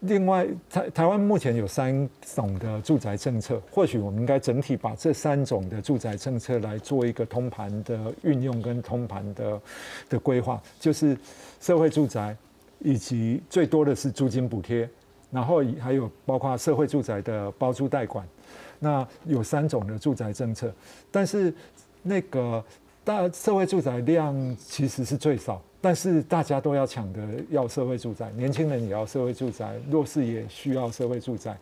[0.00, 9.60] 另外，台台湾目前有三种的住宅政策，或许我们应该整体把这三种的住宅政策来做一个通盘的运用跟通盘的
[10.08, 11.16] 的规划，就是
[11.60, 12.34] 社会住宅，
[12.78, 14.88] 以及最多的是租金补贴，
[15.30, 18.26] 然后还有包括社会住宅的包租代管，
[18.78, 20.72] 那有三种的住宅政策，
[21.10, 21.52] 但是
[22.02, 22.64] 那个
[23.04, 25.60] 大社会住宅量其实是最少。
[25.86, 31.56] 但是大家都要抢的要社会住宅，年轻人也要社会住宅，弱势也需要社会住宅。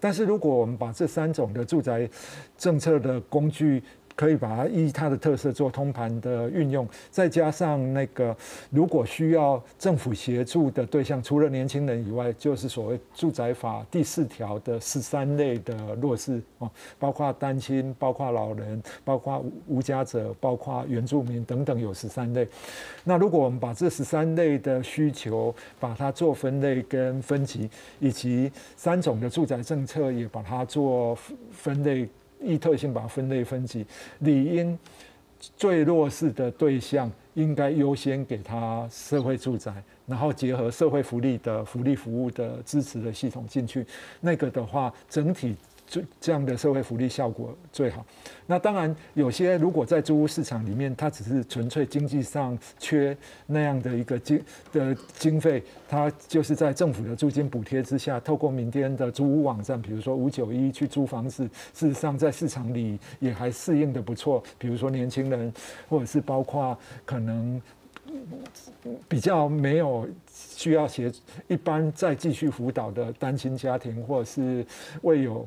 [0.00, 2.08] 但是如果我们把这三种的住宅
[2.56, 3.82] 政策的工具，
[4.16, 8.34] 可以把它依它的特色做通盘的运用，再加上那个
[8.70, 22.48] 如果需要政府协助的对象，除了年轻人以外，就是所谓住宅法第四条的十三类的弱势哦，包括单亲、包括老人、包括无家者、包括原住民等等，有十三类。
[23.04, 27.68] 那如果我们把这十三类的需求，把它做分类跟分级，
[28.00, 31.14] 以及三种的住宅政策也把它做
[31.52, 32.08] 分类。
[32.40, 33.84] 依特性把它分类分级，
[34.20, 34.78] 理应
[35.56, 39.72] 最弱势的对象应该优先给他社会住宅，
[40.06, 43.86] 然后结合社会福利的福利服务的支持的系统进去，
[44.20, 45.54] 那个的话整体。
[45.86, 48.04] 这这样的社会福利效果最好。
[48.46, 53.16] 那当然，有些如果在租屋市场里面，它只是纯粹经济上缺
[53.46, 54.40] 那样的一个经
[54.72, 64.42] 的经费，它就是在政府的租金补贴之下，透过民间的租屋网站，比如说五九一去租房子，事实上在市场里也还适应的不错。
[64.58, 65.52] 比如说年轻人，
[65.88, 67.60] 或者是包括可能
[69.08, 71.10] 比较没有需要协
[71.48, 74.64] 一般再继续辅导的单亲家庭，或者是
[75.02, 75.46] 未有。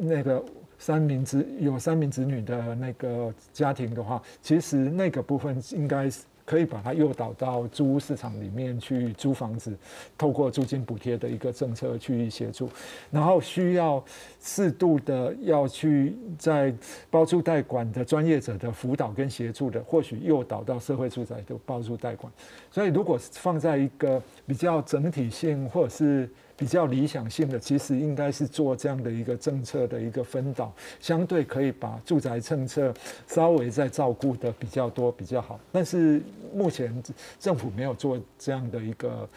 [0.00, 0.44] 那个
[0.78, 9.72] 三名子有三名子女的那个家庭的话，其实那个部分应该是可以把它诱导到租屋市场里面去租房子，
[10.18, 12.68] 透过租金补贴的一个政策去协助，
[13.10, 14.04] 然后需要
[14.40, 16.74] 适度的要去在
[17.08, 22.30] 包租代管的专业者的辅导跟协助的，或许诱导到社会住宅的包租代管。
[22.72, 26.28] 所以如果放在一个比较整体性或者是。
[26.56, 32.94] 比较理想性的，其实应该是做这样的一个政策的一个分导，相对可以把住宅政策
[33.26, 35.58] 稍微再照顾的比较多比较好。
[35.72, 36.22] 但是
[36.54, 37.02] 目前
[37.40, 39.28] 政府没有做这样的一个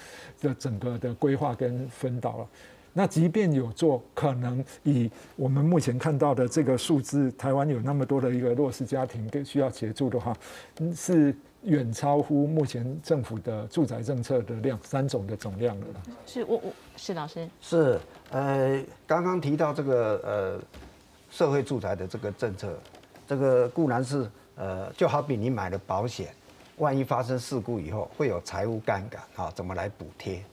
[0.41, 2.47] 的整个的规划跟分导了。
[2.93, 10.35] 那即便有做，可能以我们目前看到的这个数字，台湾有那么多的一个弱势家庭更需要协助的话，
[10.95, 11.35] 是。
[11.65, 15.85] 远超乎目前政府的住宅政策的量三种的总量了。
[16.25, 17.99] 是我我是老师是
[18.31, 20.61] 呃刚刚提到这个呃
[21.29, 22.77] 社会住宅的这个政策，
[23.27, 26.33] 这个固然是呃就好比你买了保险，
[26.77, 30.43] 万一发生事故以后会有财务杠杆啊，怎么来补贴？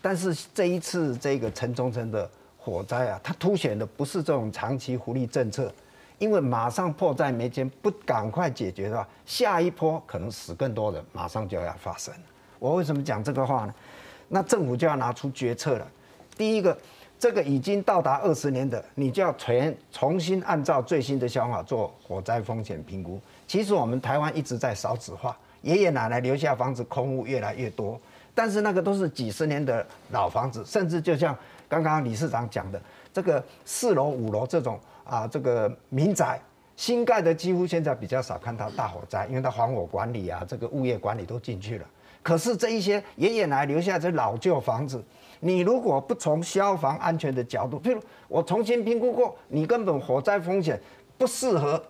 [0.00, 5.72] 但是这一次这个城中城的火灾啊，它凸显的不是这种长期福利政策。
[6.20, 12.14] 因为马上迫在眉睫，不赶快解决的话，下一波可能死更多人，马上就要发生。
[12.58, 13.74] 我为什么讲这个话呢？
[14.28, 15.86] 那政府就要拿出决策了。
[16.36, 16.76] 第一个，
[17.18, 23.18] 这个已经到达二十年的，你就要全重新按照最新的想法做火灾风险评估。
[23.46, 27.98] 其实我们台湾一直在少子化，爷爷奶奶留下房子空屋越来越多，
[28.34, 31.34] 但是那个都是几十年的老房子，甚至就像
[31.66, 32.78] 刚刚理事长讲的，
[33.10, 34.78] 这个四楼五楼这种。
[35.10, 36.40] 啊，这个民宅
[36.76, 41.86] 新盖的几乎现在比较少看到大火灾，因为它防火管理啊，这个物业管理都进去了。
[42.22, 45.02] 可是这一些爷爷奶奶留下这老旧房子，
[45.40, 50.80] 你如果不从消防安全的角度，譬如我重新评估过，你根本火灾风险
[51.18, 51.82] 不适合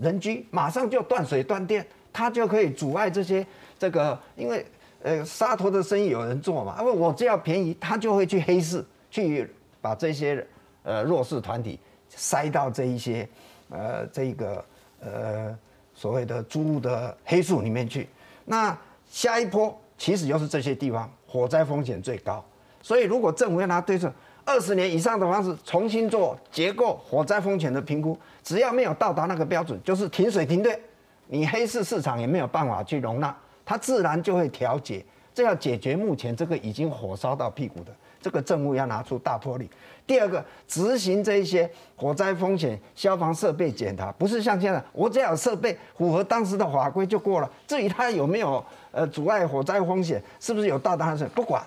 [0.00, 3.46] 人居，马上就断水断电，它就可以阻碍这些
[3.78, 4.66] 这个，因为
[5.02, 9.48] 呃沙头的生意有人做嘛，因为我只要便宜，他就会去黑市去
[9.80, 10.44] 把这些
[10.82, 11.78] 呃弱势团体。
[12.16, 13.28] 塞到这一些，
[13.70, 14.64] 呃，这个
[15.00, 15.58] 呃
[15.94, 18.08] 所谓的猪的黑数里面去。
[18.44, 18.76] 那
[19.10, 22.44] 下一波其实就是这些地方火灾风险最高。
[22.82, 24.12] 所以如果政府要拿对策，
[24.44, 30.78] 二十年以上的房子重新做结构火灾风险的评估，只要没有到达那个标准，就是停水停电，
[31.28, 33.34] 你黑市市场也没有办法去容纳，
[33.64, 35.02] 它自然就会调节。
[35.32, 37.92] 这要解决目前这个已经火烧到屁股的
[38.24, 39.68] 这个政务，要拿出大魄力。
[40.06, 47.50] 第二个，执行这一些火灾风险消防设备检查，不是像现在，我只要有设备符合当时的法规就过了。
[47.66, 51.62] 至于它有没有呃阻碍火灾风险，是不是有大的水，不管，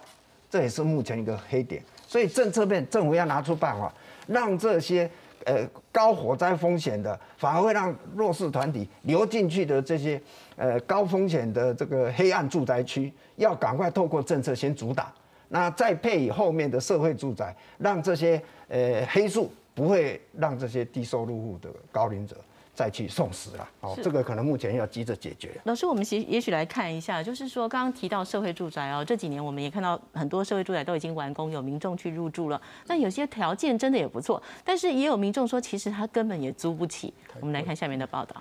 [0.50, 1.80] 这也是目前一个黑点。
[2.08, 3.94] 所以政策面政府要拿出办法，
[4.26, 5.08] 让这些
[5.46, 5.58] 呃
[5.92, 10.20] 高火灾风险的，反而会让弱势团体流进去的这些
[10.56, 15.08] 呃高风险的这个黑暗住宅区，要赶快透过政策先阻挡，
[15.50, 22.36] 那再配以后面的社会住宅，让这些呃黑数不会让这些低收入户的高龄者。
[22.78, 25.60] 再去送死了哦，这个可能目前要急着解决。
[25.64, 32.62] 老师，我们也也许来看一下，就是说刚刚提到社会住宅哦，这几年我们也看到很多社会住宅都已经完工，有民众去入住了。
[32.86, 37.12] 那有些条件真的也不错，但是也有民众说，其实他根本也租不起。
[37.40, 38.36] 我们来看下面的报道。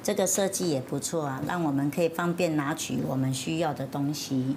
[0.00, 4.54] 这个设计也不错啊，让我们可以方便拿取我们需要的东西。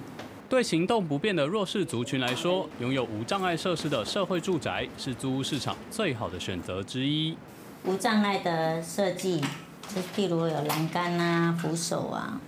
[0.48, 7.36] 对行动不便的弱势族群来说，拥有无障碍设施的社会住宅是租屋市场最好的选择之一。
[7.84, 9.40] 无障碍的设计，
[9.88, 12.40] 就譬如有栏杆啊、扶手啊，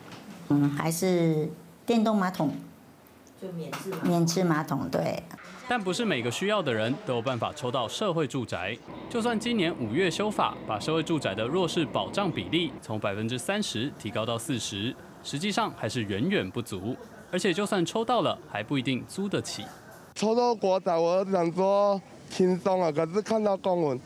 [0.49, 1.51] 嗯，还是
[1.85, 2.55] 电动马桶，
[3.43, 5.21] 就免治免治马桶，对。
[5.67, 8.79] 但不是每个需要的人都有办法抽到社会住宅。
[9.11, 14.95] 就算今年五月修法，把社会住宅的弱势保障比例从百分之三十提高到四十，
[15.25, 16.97] 实际上还是远远不足。
[17.31, 19.65] 而且就算抽到了，还不一定租得起。
[20.15, 22.01] 抽到国仔，我想说
[22.31, 24.01] 轻松啊，可是看到公文。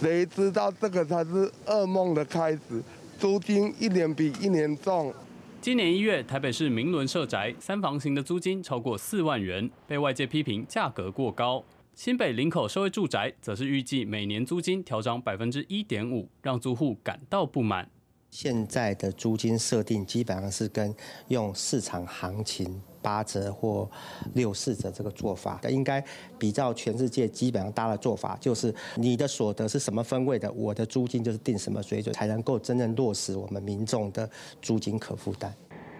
[0.00, 2.82] 谁知道这个才是噩梦的开始？
[3.18, 5.12] 租金一年比一年重。
[5.60, 11.62] 今年一月，台北市明伦社宅三房型的租金超过四万元，被外界批评价格过高。
[11.94, 17.88] 新北林口社会住宅则是预计每年租金调涨百分之一点五，让租户感到不满。
[18.32, 20.92] 现在的租金设定基本上是跟
[21.28, 22.82] 用市场行情。
[23.02, 23.90] 八折或
[24.34, 26.02] 六四折这个做法，应该
[26.38, 34.30] 比较全世界基本上大的做法，就是你的所得是什么分位的，我的租金就是定什么水准，才能够真正落实我们民众的
[34.60, 35.52] 租金可负担，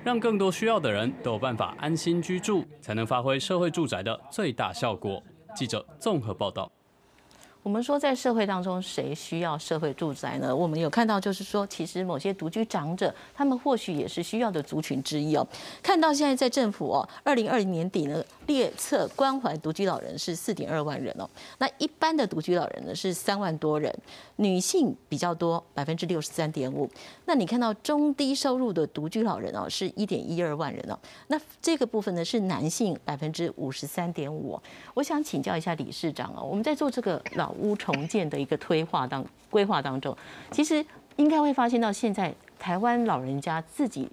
[0.05, 5.21] 让更多需要的人都有办法安心居住，才能发挥社会住宅的最大效果。
[5.57, 6.71] 记者综合报道。
[7.63, 10.55] 我们说，在社会当中，谁需要社会住宅呢？
[10.55, 15.47] 我们有看到，就是说，其实某些独居长者，他们或许也是需要的族群之一哦。
[15.81, 21.31] 看到现在在政府哦，二零二零年底呢，列册关怀独居老人是四点二万人哦。
[21.59, 23.97] 那一般的独居老人呢是三万多人，
[24.37, 26.91] 女性比较多，百分之六十三点五。
[27.27, 30.99] 那你看到中低收入的独居老人哦，是一点一二万人哦。
[31.29, 34.61] 那这个部分呢是男性百分之五十三点五。
[34.95, 40.17] 我想请教一下理事长哦，我们在做这个老屋重建的一个推划当规划当中，
[40.51, 40.85] 其实
[41.17, 44.09] 应该会发现到现在台湾老人家自己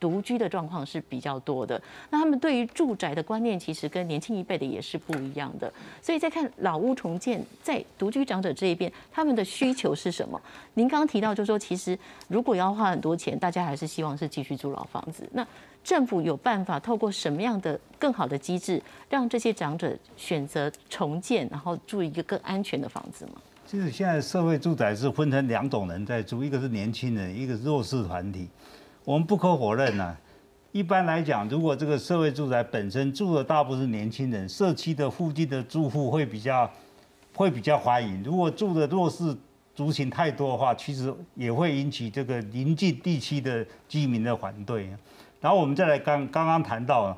[0.00, 1.80] 独居的状况是比较多的。
[2.08, 5.70] 那他们对于住宅的观念，其实跟年轻一辈的也是不一样的。
[6.00, 10.40] 所以在看老屋重建，在独居长者这一边，他们的需求是什么？
[10.74, 15.28] 您刚刚提到，就说其实如果要花很多钱，大家还是希望是继续住老房子。
[15.32, 15.46] 那
[15.82, 23.32] 政府有办法透过什么样的更好的机制，让这些长者选择重建，然后住一个更安全的房子吗？
[23.66, 28.48] 其实现在社会住宅是分成两种人在住，一个是年轻人，一个是弱势团体。
[29.04, 30.16] 我们不可否认呐，
[30.72, 36.70] 一般来讲，如果这个社会住宅本身住的大部分是年轻人，社区的附近的住户会比较
[37.34, 38.22] 会比较欢迎。
[38.22, 39.36] 如果住的弱势
[39.74, 44.90] 族群太多的话，其实也会引起这个邻近地区的居民的反对。
[45.40, 47.16] 然后我们再来刚刚刚谈到，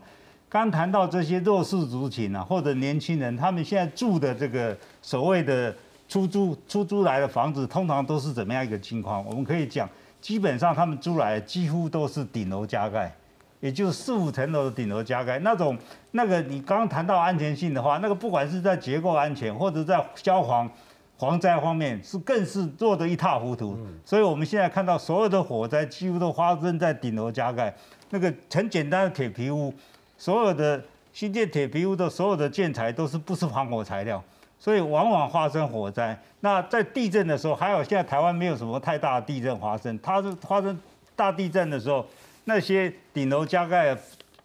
[0.49, 5.75] 刚谈到这些弱势族群啊，或者年轻人，他们现在住的这个所谓的
[6.09, 9.25] 出租出租来的房子，通常都是怎么样一个情况？
[9.25, 9.89] 我们可以讲，
[10.21, 13.13] 基本上他们租来几乎都是顶楼加盖，
[13.61, 15.77] 也就是四五层楼的顶楼加盖那种。
[16.13, 20.71] 那个你刚刚谈到安全性的话，那个不管是在结构安全或者在消防
[21.17, 23.77] 防灾方面，是更是做得一塌糊涂。
[24.05, 27.75] 所以我们现在看到所有的火灾几乎都发生在顶楼加盖。
[28.13, 29.73] 那个很简单的铁皮屋，
[30.19, 30.83] 所有的
[31.15, 34.23] 新建铁皮屋的所有的建材都是不是防火材料，
[34.59, 36.17] 所以往往发生火灾。
[36.41, 40.79] 那在地震的时候，还有现在台湾没有什么太大的地震发生，它是发生
[41.17, 42.07] 大地震的时候，
[42.45, 43.97] 那些顶楼加盖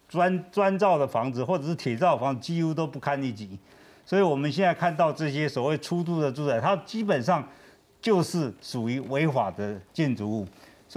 [0.08, 3.58] 砖砖造的房子或者是铁造房几乎都不堪一击。
[4.06, 7.46] 所以我们现在看到这些所谓出租的住宅，它基本上
[8.00, 10.48] 就是属于违法的建筑物。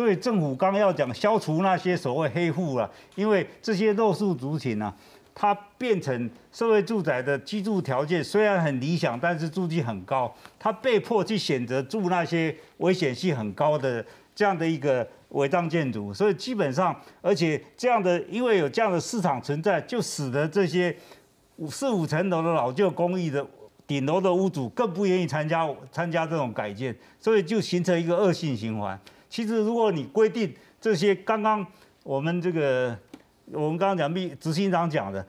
[0.01, 4.91] 所以政府刚要讲消除那些所谓黑户啊，因为这些弱势族群呢，
[5.35, 16.11] 它变成社会住宅的居住条件虽然很理想，但是租金很高，他被迫去选择住那些危险性很高的这样的一个违章建筑。
[16.11, 20.95] 所以基本上，而且这样的因为有这样的市场存在，就使得这些
[21.57, 23.45] 五四五层楼的老旧公寓的
[23.85, 28.99] 顶楼的屋主更不愿意参加参加这种改建，所以就形成一个恶性循环。
[29.31, 31.65] 其实，如果你规定这些，刚刚
[32.03, 32.95] 我们这个，
[33.53, 35.25] 我们刚刚讲秘执行长讲的，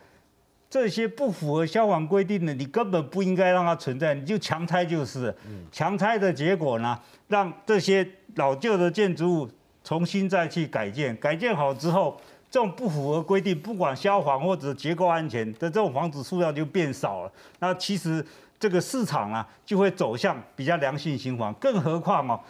[0.68, 5.32] 这些不符合消防规定的，你根本不应该让它存在，你就强拆就是。
[5.70, 6.98] 强拆的结果呢，
[7.28, 9.48] 让这些老旧的建筑物
[9.84, 17.32] 重新再去改建，改建好之后，这种不符合规定，不管消防或者结构安全的这种房子数量就变少了。
[17.60, 18.24] 那其实
[18.58, 21.54] 这个市场啊，就会走向比较良性循环。
[21.54, 22.40] 更何况哦，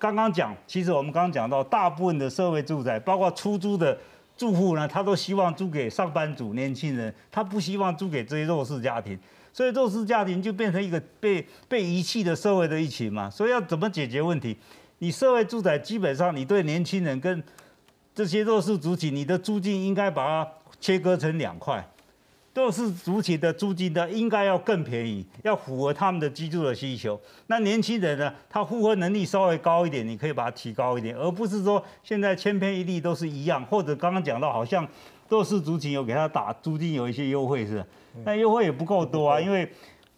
[0.00, 3.96] 刚刚讲，其实我们刚刚讲到，大部分的社会住宅，包括出租的。
[4.36, 9.18] 住户呢，他都希望租给上班族、年轻人，他不希望租给这些弱势家庭，
[9.52, 13.28] 所以弱势家庭就变成一个被被遗弃的社会的一群嘛。
[13.28, 14.56] 所以要怎么解决问题？
[15.00, 17.44] 你社会住宅基本上，你对年轻人跟
[18.14, 21.86] 这些弱势族群，你的租金应该把它切割成两块。
[22.52, 27.18] 弱势族群的租金呢，应该要更便宜，要符合他们的居住的需求。
[27.46, 33.64] 那年轻人呢，他负荷能力稍微高一点，你可以把它提高一点，而不是说现在千篇一律都是一样。
[33.66, 34.86] 或者刚刚讲到，好像
[35.28, 37.84] 弱势族群有给他打租金有一些优惠是，
[38.24, 39.70] 那优惠也不够多啊，因为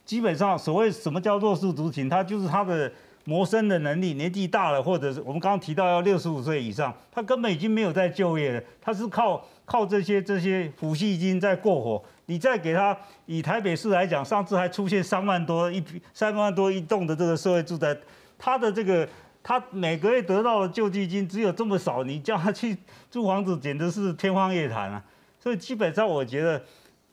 [0.05, 2.91] 基本上所谓什么叫弱势族群，他就是他的
[3.25, 12.03] 谋生的能力，年纪大了，或者是我们刚刚提到要六十五岁以上，他根本已经没有在就业了，他是靠靠这些这些抚恤金在过活。
[12.27, 12.97] 你再给他
[13.27, 15.83] 以台北市来讲，上次还出现三万多一、
[16.15, 17.97] 三万多一栋的这个社会住宅，
[18.39, 19.07] 他的这个
[19.43, 22.77] 他每个月得到的救济金只有这么少，你叫他去
[23.11, 25.03] 租房子简直是天方夜谭啊！
[25.39, 26.63] 所以基本上我觉得，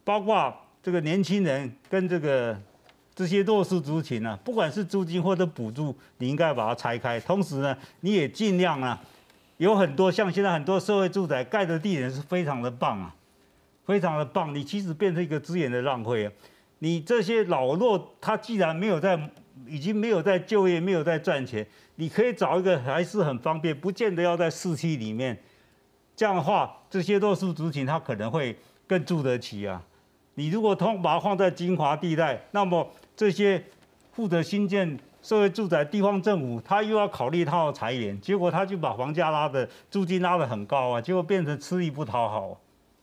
[0.03, 2.57] 包括这个年轻人跟这个
[3.20, 7.20] 这些弱势族群啊，不管是租金或者补助，你应该把它拆开。
[7.20, 8.98] 同时呢，你也尽量啊，
[9.58, 13.14] 有很多像现在很多社会住宅盖的地点是非常的棒啊。
[13.84, 16.32] 非常的棒，你其实变成一个资源的浪费啊！
[16.78, 19.20] 你这些老弱，他既然没有在，
[19.68, 25.38] 已经没有在就业，没有在赚钱，你可以找一个还是很方便，不见得要在市区里面。
[26.16, 28.58] 这样的话，这些弱势族群他可能会
[28.88, 29.84] 更住得起啊。
[30.36, 32.90] 你如果通把它放在精华地带，那么
[33.20, 33.62] 这些
[34.14, 42.58] 负责新建社会住宅地方政府，他又要考虑他要裁员，结果他就把房价拉的租金拉得很高啊，结果变成吃力不讨好。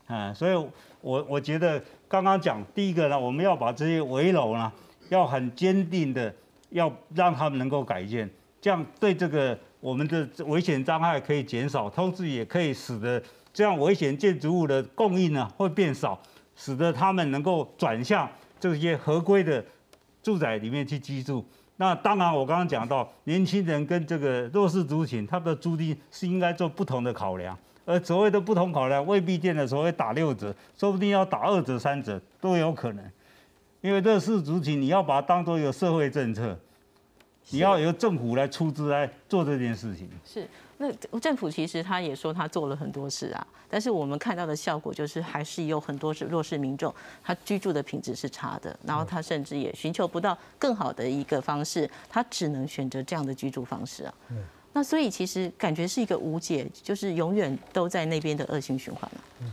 [0.07, 0.55] 啊，所以，
[1.01, 4.71] 我我觉得刚刚讲第一个呢，我们要把这些围楼呢，
[5.09, 6.33] 要很坚定的，
[6.71, 8.27] 要让他们能够改建，
[8.59, 13.21] 这样对这个我们的危险障碍可以减少，同时也可以使得
[13.53, 16.19] 这样危险建筑物的供应呢会变少，
[16.55, 18.27] 使得他们能够转向
[18.59, 19.63] 这些合规的
[20.21, 21.45] 住宅里面去居住。
[21.77, 27.57] 那当然，我刚刚讲到年轻人跟这个弱势族群，他们的租金是应该做不同的考量。
[27.85, 33.11] 而所谓的不同考量，未必见得所谓打六折，说不定要打二折、三折都有可能。
[33.79, 36.57] 因为弱势族群，你要把它当做一个社会政策，
[37.51, 40.09] 你要由政府来出资来做这件事情。
[40.25, 40.45] 是，
[40.77, 54.13] 那政府其实他也说他做了很多事啊，但是我们看到的效果就是还是有很多是弱势民众，他居住的品质是差的，然后他甚至也寻求不到更好的一个方式，他只能选择这样的居住方式啊。
[54.73, 59.21] 那所以其实感觉是一个无解，就是永远都在那边的恶性循环了。
[59.41, 59.51] 嗯，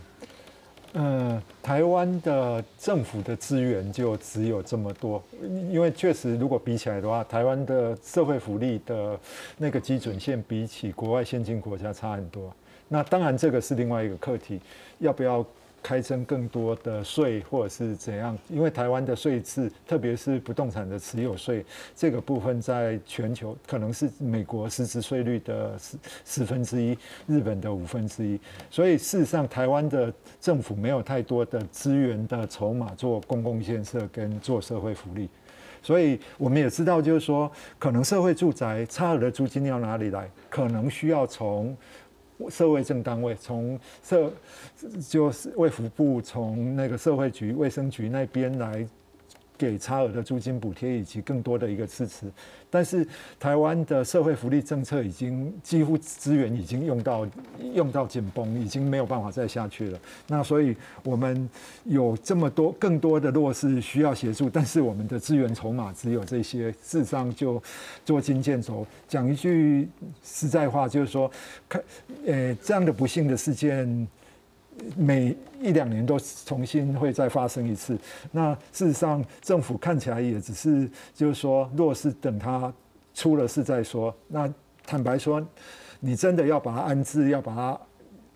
[0.95, 5.23] 嗯，台湾的政府的资源就只有这么多，
[5.71, 9.19] 因为确实如果比起来的话，台湾的社会福利的
[9.59, 12.53] 那个基准线比起国外先进国家差很多。
[12.89, 14.61] 那当然这个是另外一个课题，
[14.99, 15.45] 要不要？
[15.85, 18.37] 开征更多的税，或者是怎样？
[18.49, 21.63] 因为台湾的税制，特别是不动产的持有税
[21.95, 28.41] 这个部分，在全球可能是美国实质税率的十十分之一，日本的五分之一。
[28.71, 30.11] 所以事实上，台湾的
[30.41, 35.29] 政府没有太多的资源的筹码做公共建设跟做社会福利。
[35.83, 40.27] 所以我们也知道，就是说，可能社会住宅差额的租金要哪里来？
[40.49, 41.77] 可能需要从。
[42.51, 44.33] 社会政单位从社
[45.09, 48.87] 就是卫福部从那个社会局卫生局那边来
[49.57, 52.27] 给差额的租金补贴以及更多的一个支持，
[52.69, 53.07] 但是
[53.39, 57.27] 台湾的社会福利政策已经几乎资源已经用到
[57.73, 59.99] 用到紧绷，已经没有办法再下去了。
[60.27, 61.49] 那所以我们
[61.85, 67.63] 有这么多更多的弱势需要协助，但是我们的资源筹码只有这些，事实上就
[68.05, 68.85] 捉襟见肘。
[69.07, 69.89] 讲一句
[70.25, 71.31] 实在话，就是说，
[71.69, 71.83] 看，
[72.27, 74.09] 呃，这样的不幸的事件。
[74.97, 77.97] 每一两年都重新会再发生一次。
[78.33, 82.73] 那事实上，政府看起来也只是就是说，若是等他
[83.15, 84.15] 出了事再说。
[84.29, 84.53] 那
[84.85, 85.45] 坦白说，
[86.01, 87.81] 你真的要把它安置，要把它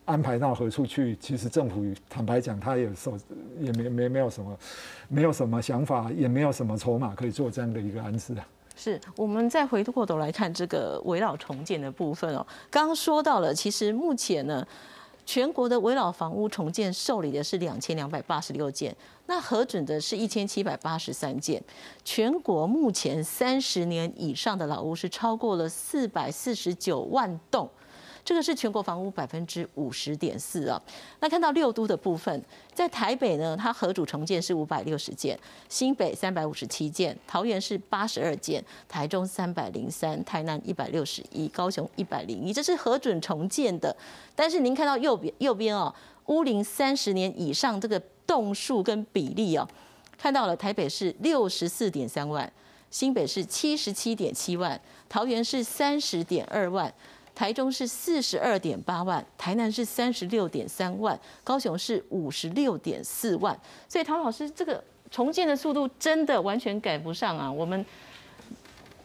[0.05, 1.16] 安排到何处去？
[1.20, 3.18] 其实政府坦白讲，他也手
[3.61, 4.59] 也没没没有什么，
[5.09, 8.47] 没有什么想法，也没有什么筹码可以做这样的一个安置啊。
[8.76, 12.47] 是我们再回过头来看这个围绕重建的部分哦。
[12.70, 14.66] 刚刚说到了，其实目前呢。
[15.29, 21.62] 全国的危老房屋重建受理的是两千两百八十六件，那核准的是一千七百八十三件。
[22.03, 27.68] 全国目前三十年以上的老屋是超过了四百四十九万栋。
[28.29, 30.79] 这个是全国房屋百分之五十点四啊。
[31.20, 35.39] 那看到六都的部分，在台北呢，它合主重建是五百六十件，
[35.70, 43.97] 新北三百五十七件，桃园是八十二件，台中三百零三，台南一百六十一，高雄一百零一，这是核准重建的。
[44.37, 45.95] 但是您看到右边右边哦，
[46.26, 49.66] 屋龄三十年以上这个栋数跟比例哦，
[50.18, 52.53] 看到了台北是六十四点三万，
[52.91, 56.93] 新北是七十七点七万，桃园是三十点二万。
[57.39, 63.57] 台中是四十二点八万，台南是三十六点三万，高雄是五十六点四万。
[63.89, 67.49] 所以唐老师，这个重建的速度真的完全赶不上啊！
[67.51, 67.86] 我们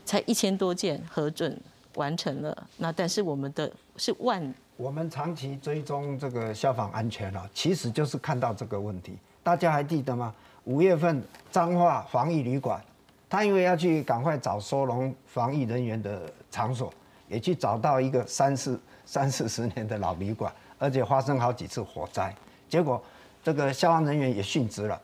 [0.03, 1.55] 才一千多件核准
[1.93, 4.51] 完成了，那但是我们的是万。
[4.77, 9.15] 我们长期追踪这个消防安全了，其实就是看到这个问题。
[9.43, 10.33] 大家还记得吗？
[10.63, 11.21] 五月份
[11.51, 12.83] 彰化防疫旅馆，
[13.29, 16.91] 他因为要去赶快找收容防疫人员的场所。
[17.33, 22.33] 也去找到一个三四三四十年的老旅馆，而且发生好几次火灾，
[22.69, 23.01] 结果
[23.43, 25.01] 这个消防人员也殉职了。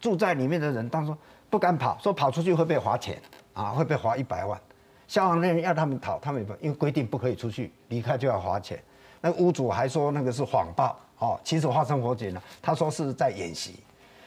[0.00, 1.14] 住在里面的人当初
[1.50, 3.20] 不敢跑，说跑出去会被罚钱
[3.52, 4.58] 啊，会被罚一百万。
[5.08, 8.80] 消防人员要他们逃，他们不，因为规定不可以出去，离开就要罚钱。
[9.20, 13.80] 那屋主还说那个是谎报，哦，其实发生火警了，他说是在演习。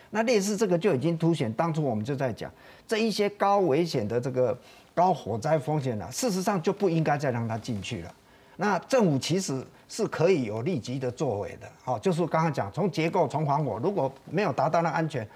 [0.10, 2.52] 那类似这个就已经凸显当初我们就在讲
[2.86, 4.58] 这一些高危险的这个。
[4.98, 8.12] 高火灾风险了，事实上就不应该再让它进去了。
[8.56, 15.28] 那政府其实是可以有立即的作为的，好，就是刚刚讲从结构从防火，如果没有达到那安全，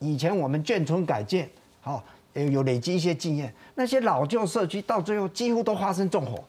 [0.00, 1.48] 以前我们眷村改建，
[1.80, 2.04] 好，
[2.34, 6.44] 有累积一些经验，那些老旧社区到最后几乎都发生纵火，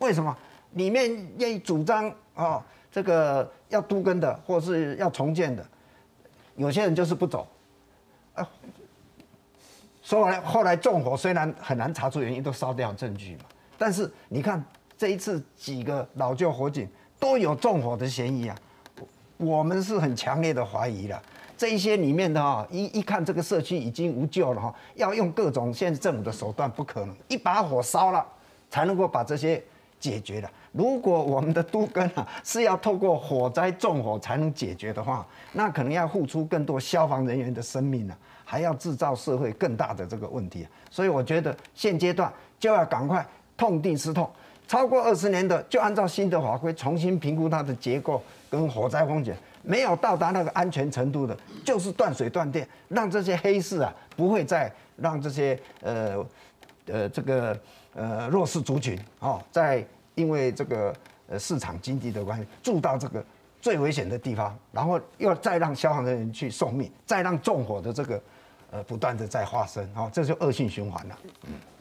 [0.00, 0.36] 为什么？
[0.72, 1.08] 里面
[1.38, 5.64] 愿意主张啊，这个要都根的或是要重建的，
[6.56, 7.46] 有些人就是不走，
[10.10, 13.44] 说完后来纵火虽然很难查出原因，都烧掉证据嘛。
[13.78, 14.60] 但是你看
[14.98, 16.88] 这一次几个老旧火警
[17.20, 18.56] 都有纵火的嫌疑啊，
[19.36, 21.22] 我们是很强烈的怀疑了。
[21.56, 28.26] 这一些里面的哈，一一看这个社区已经无救了哈，要用各种现在政府的手段不可能，一把火烧了
[28.68, 29.62] 才能够把这些
[30.00, 30.50] 解决了。
[30.72, 38.18] 如果我们的都根啊是要透过火灾纵火才能解决的话，那可能要付出更多消防人员的生命了。
[38.50, 43.24] 还要制造社会更大的这个问题，所以我觉得现阶段就要赶快
[43.56, 44.28] 痛定思痛，
[44.66, 48.20] 超过二十年的就按照新的法规重新评估它的结构
[48.50, 56.26] 跟火灾风险，没有到达那个安全程度的，就是断水断电，让这些黑市啊不会再让这些呃
[56.86, 57.56] 呃这个
[57.94, 59.86] 呃弱势族群哦，在
[60.16, 60.92] 因为这个
[61.28, 63.24] 呃市场经济的关系住到这个。
[63.62, 68.18] 最危险的地方，然后又再让消防人员去送命，再让纵火的这个，
[68.70, 71.18] 呃，不断的在发生，哦，这就恶性循环了。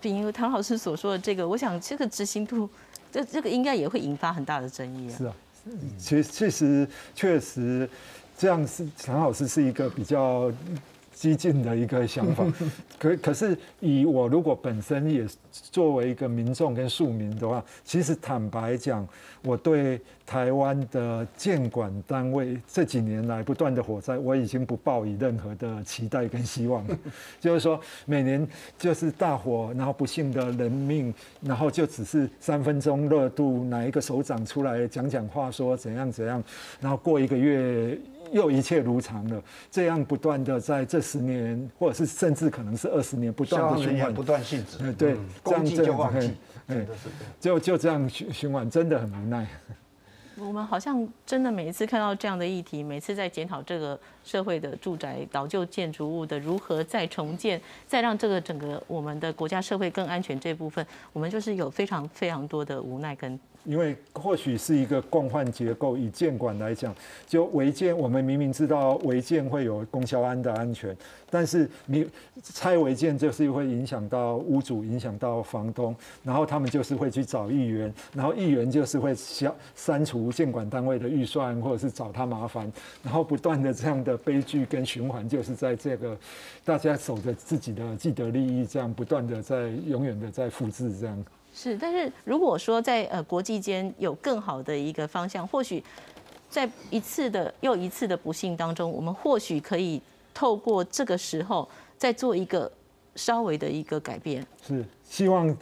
[0.01, 2.69] 比如唐老师所说的这个，我想这个执行度，
[3.11, 5.17] 这这个应该也会引发很大的争议啊。
[5.17, 5.33] 是啊，
[5.97, 7.89] 其实确实确实
[8.37, 10.51] 这样是唐老师是一个比较。
[11.19, 12.45] 激进的一个想法，
[12.97, 19.05] 可可是以我如果本身也作为一个民众跟庶民的话，其实坦白讲，
[19.43, 26.97] 我对台湾的监管单位这几年来不断的火灾，我已经不抱以任何的期待跟希望了。
[27.37, 28.47] 就是说，每年
[28.77, 36.41] 就是大火，然后不幸的人命，然后就只是三分钟热度，哪一个首长出来讲讲话说怎样怎样，
[36.79, 37.99] 然后过一个月。
[38.31, 46.33] 又一切如常了，这样不断的在这十年，或者是甚至可能是二十年不断的循环，不断性质，对，这样就忘记，
[47.39, 49.47] 就就这样循循环，真的很无奈。
[50.37, 63.37] 我们好像真的每一次看到这样的议题，每次在检讨这个社会的住宅老旧建筑物的如何再重建，再让这个整个我们的国家社会更安全这部分，我们就是有非常非常多的无奈跟。
[63.63, 66.93] 因为或许是一个共患结构，以建管来讲，
[67.27, 70.95] 就违建，我们明明知道违建会有供销安的安全，
[71.29, 72.07] 但是你
[72.41, 82.71] 拆违建就是会影响到屋主，影响到房东，然后他们就是会去找议员，然后议员就是会消删除建管单位的预算，或者是找他麻烦，
[83.03, 86.17] 然后不断的这样的悲剧跟循环，就是在这个
[86.65, 91.25] 大家守着自己的既得利益，这样不断的在永远的在复制这样。
[91.61, 95.83] 是，但是如果说在呃国际间有更好的一个方向，或许
[96.49, 100.01] 在一次的又一次的不幸当中，我们或许可以
[100.33, 102.71] 透过这个时候再做一个
[103.15, 104.45] 稍微的一个改变。
[104.65, 105.53] 是，希望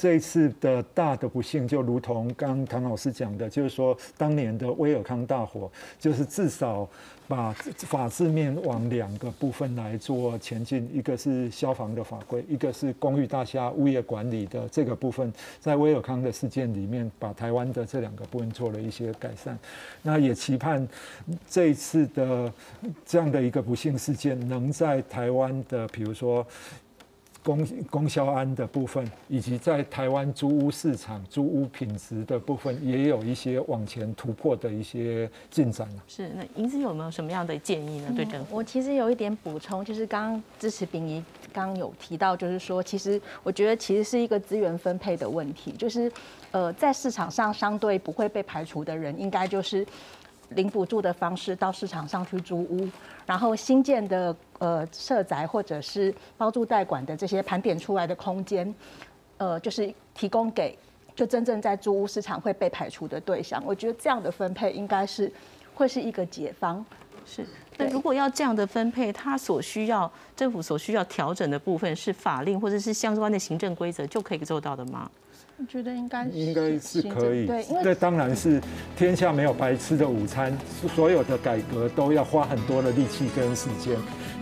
[0.00, 6.88] 这一次的大的不幸，就如同刚唐老师讲的，就是说当年的威尔康大火，就是至少
[7.28, 15.30] 把法制面往两个部分来做前进，一个是消防的法规，一个是公寓大厦物业管理的这个部分，
[15.60, 19.58] 在威尔康的事件里面，把台湾的这两个部分做了一些改善。
[20.00, 20.88] 那也期盼
[21.46, 22.50] 这一次的
[23.04, 26.46] 这样的一个不幸事件，能在台湾的比如说。
[27.42, 35.88] 供供销安的部分，以及在台湾租屋市场租屋品质的部分，也有一些往前突破的一些进展。
[36.06, 38.12] 是，那银子有没有什么样的建议呢？
[38.14, 41.22] 对政府，我其实有一点补充，就是刚刚支持丙仪
[41.52, 46.12] 刚有提到，就是说，其实我觉得其实是一个资源分配的问题，就是
[46.50, 49.86] 呃，在市场上相对不会被排除的人，应该就是
[50.50, 52.88] 零补助的方式到市场上去租屋。
[53.26, 58.74] 然后新建的呃社宅或者是包住代管的这些盘点出来的空间，
[59.36, 60.76] 呃，就是提供给
[61.14, 63.62] 就真正在租屋市场会被排除的对象。
[63.64, 65.32] 我觉得这样的分配应该是
[65.74, 66.84] 会是一个解方。
[67.24, 67.46] 是，
[67.76, 75.08] 那如果要这样的分配，它所需要政府所需要调整的部分是法令或者是相关的行政规则就可以做到的吗？
[75.60, 78.58] 我觉得应该应该是可以，对，这当然是
[78.96, 80.56] 天下没有白吃的午餐，
[80.96, 83.94] 所有的改革都要花很多的力气跟时间。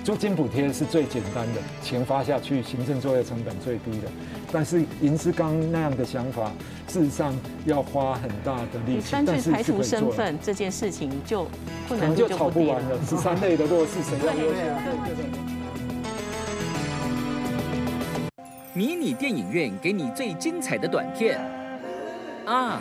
[0.05, 4.07] 租金补贴是最简单的，钱发下去，行政作业成本最低的。
[4.53, 6.53] 但是银之刚那样的想法，
[6.87, 7.35] 事实上
[7.67, 11.49] 要花很大的力气，但是排除身份这件事情就
[11.89, 12.97] 可能就吵不完了。
[13.05, 15.58] 十三类的弱势谁要优先？
[18.73, 21.41] 迷你电影院给你最精彩的短片
[22.47, 22.81] 啊！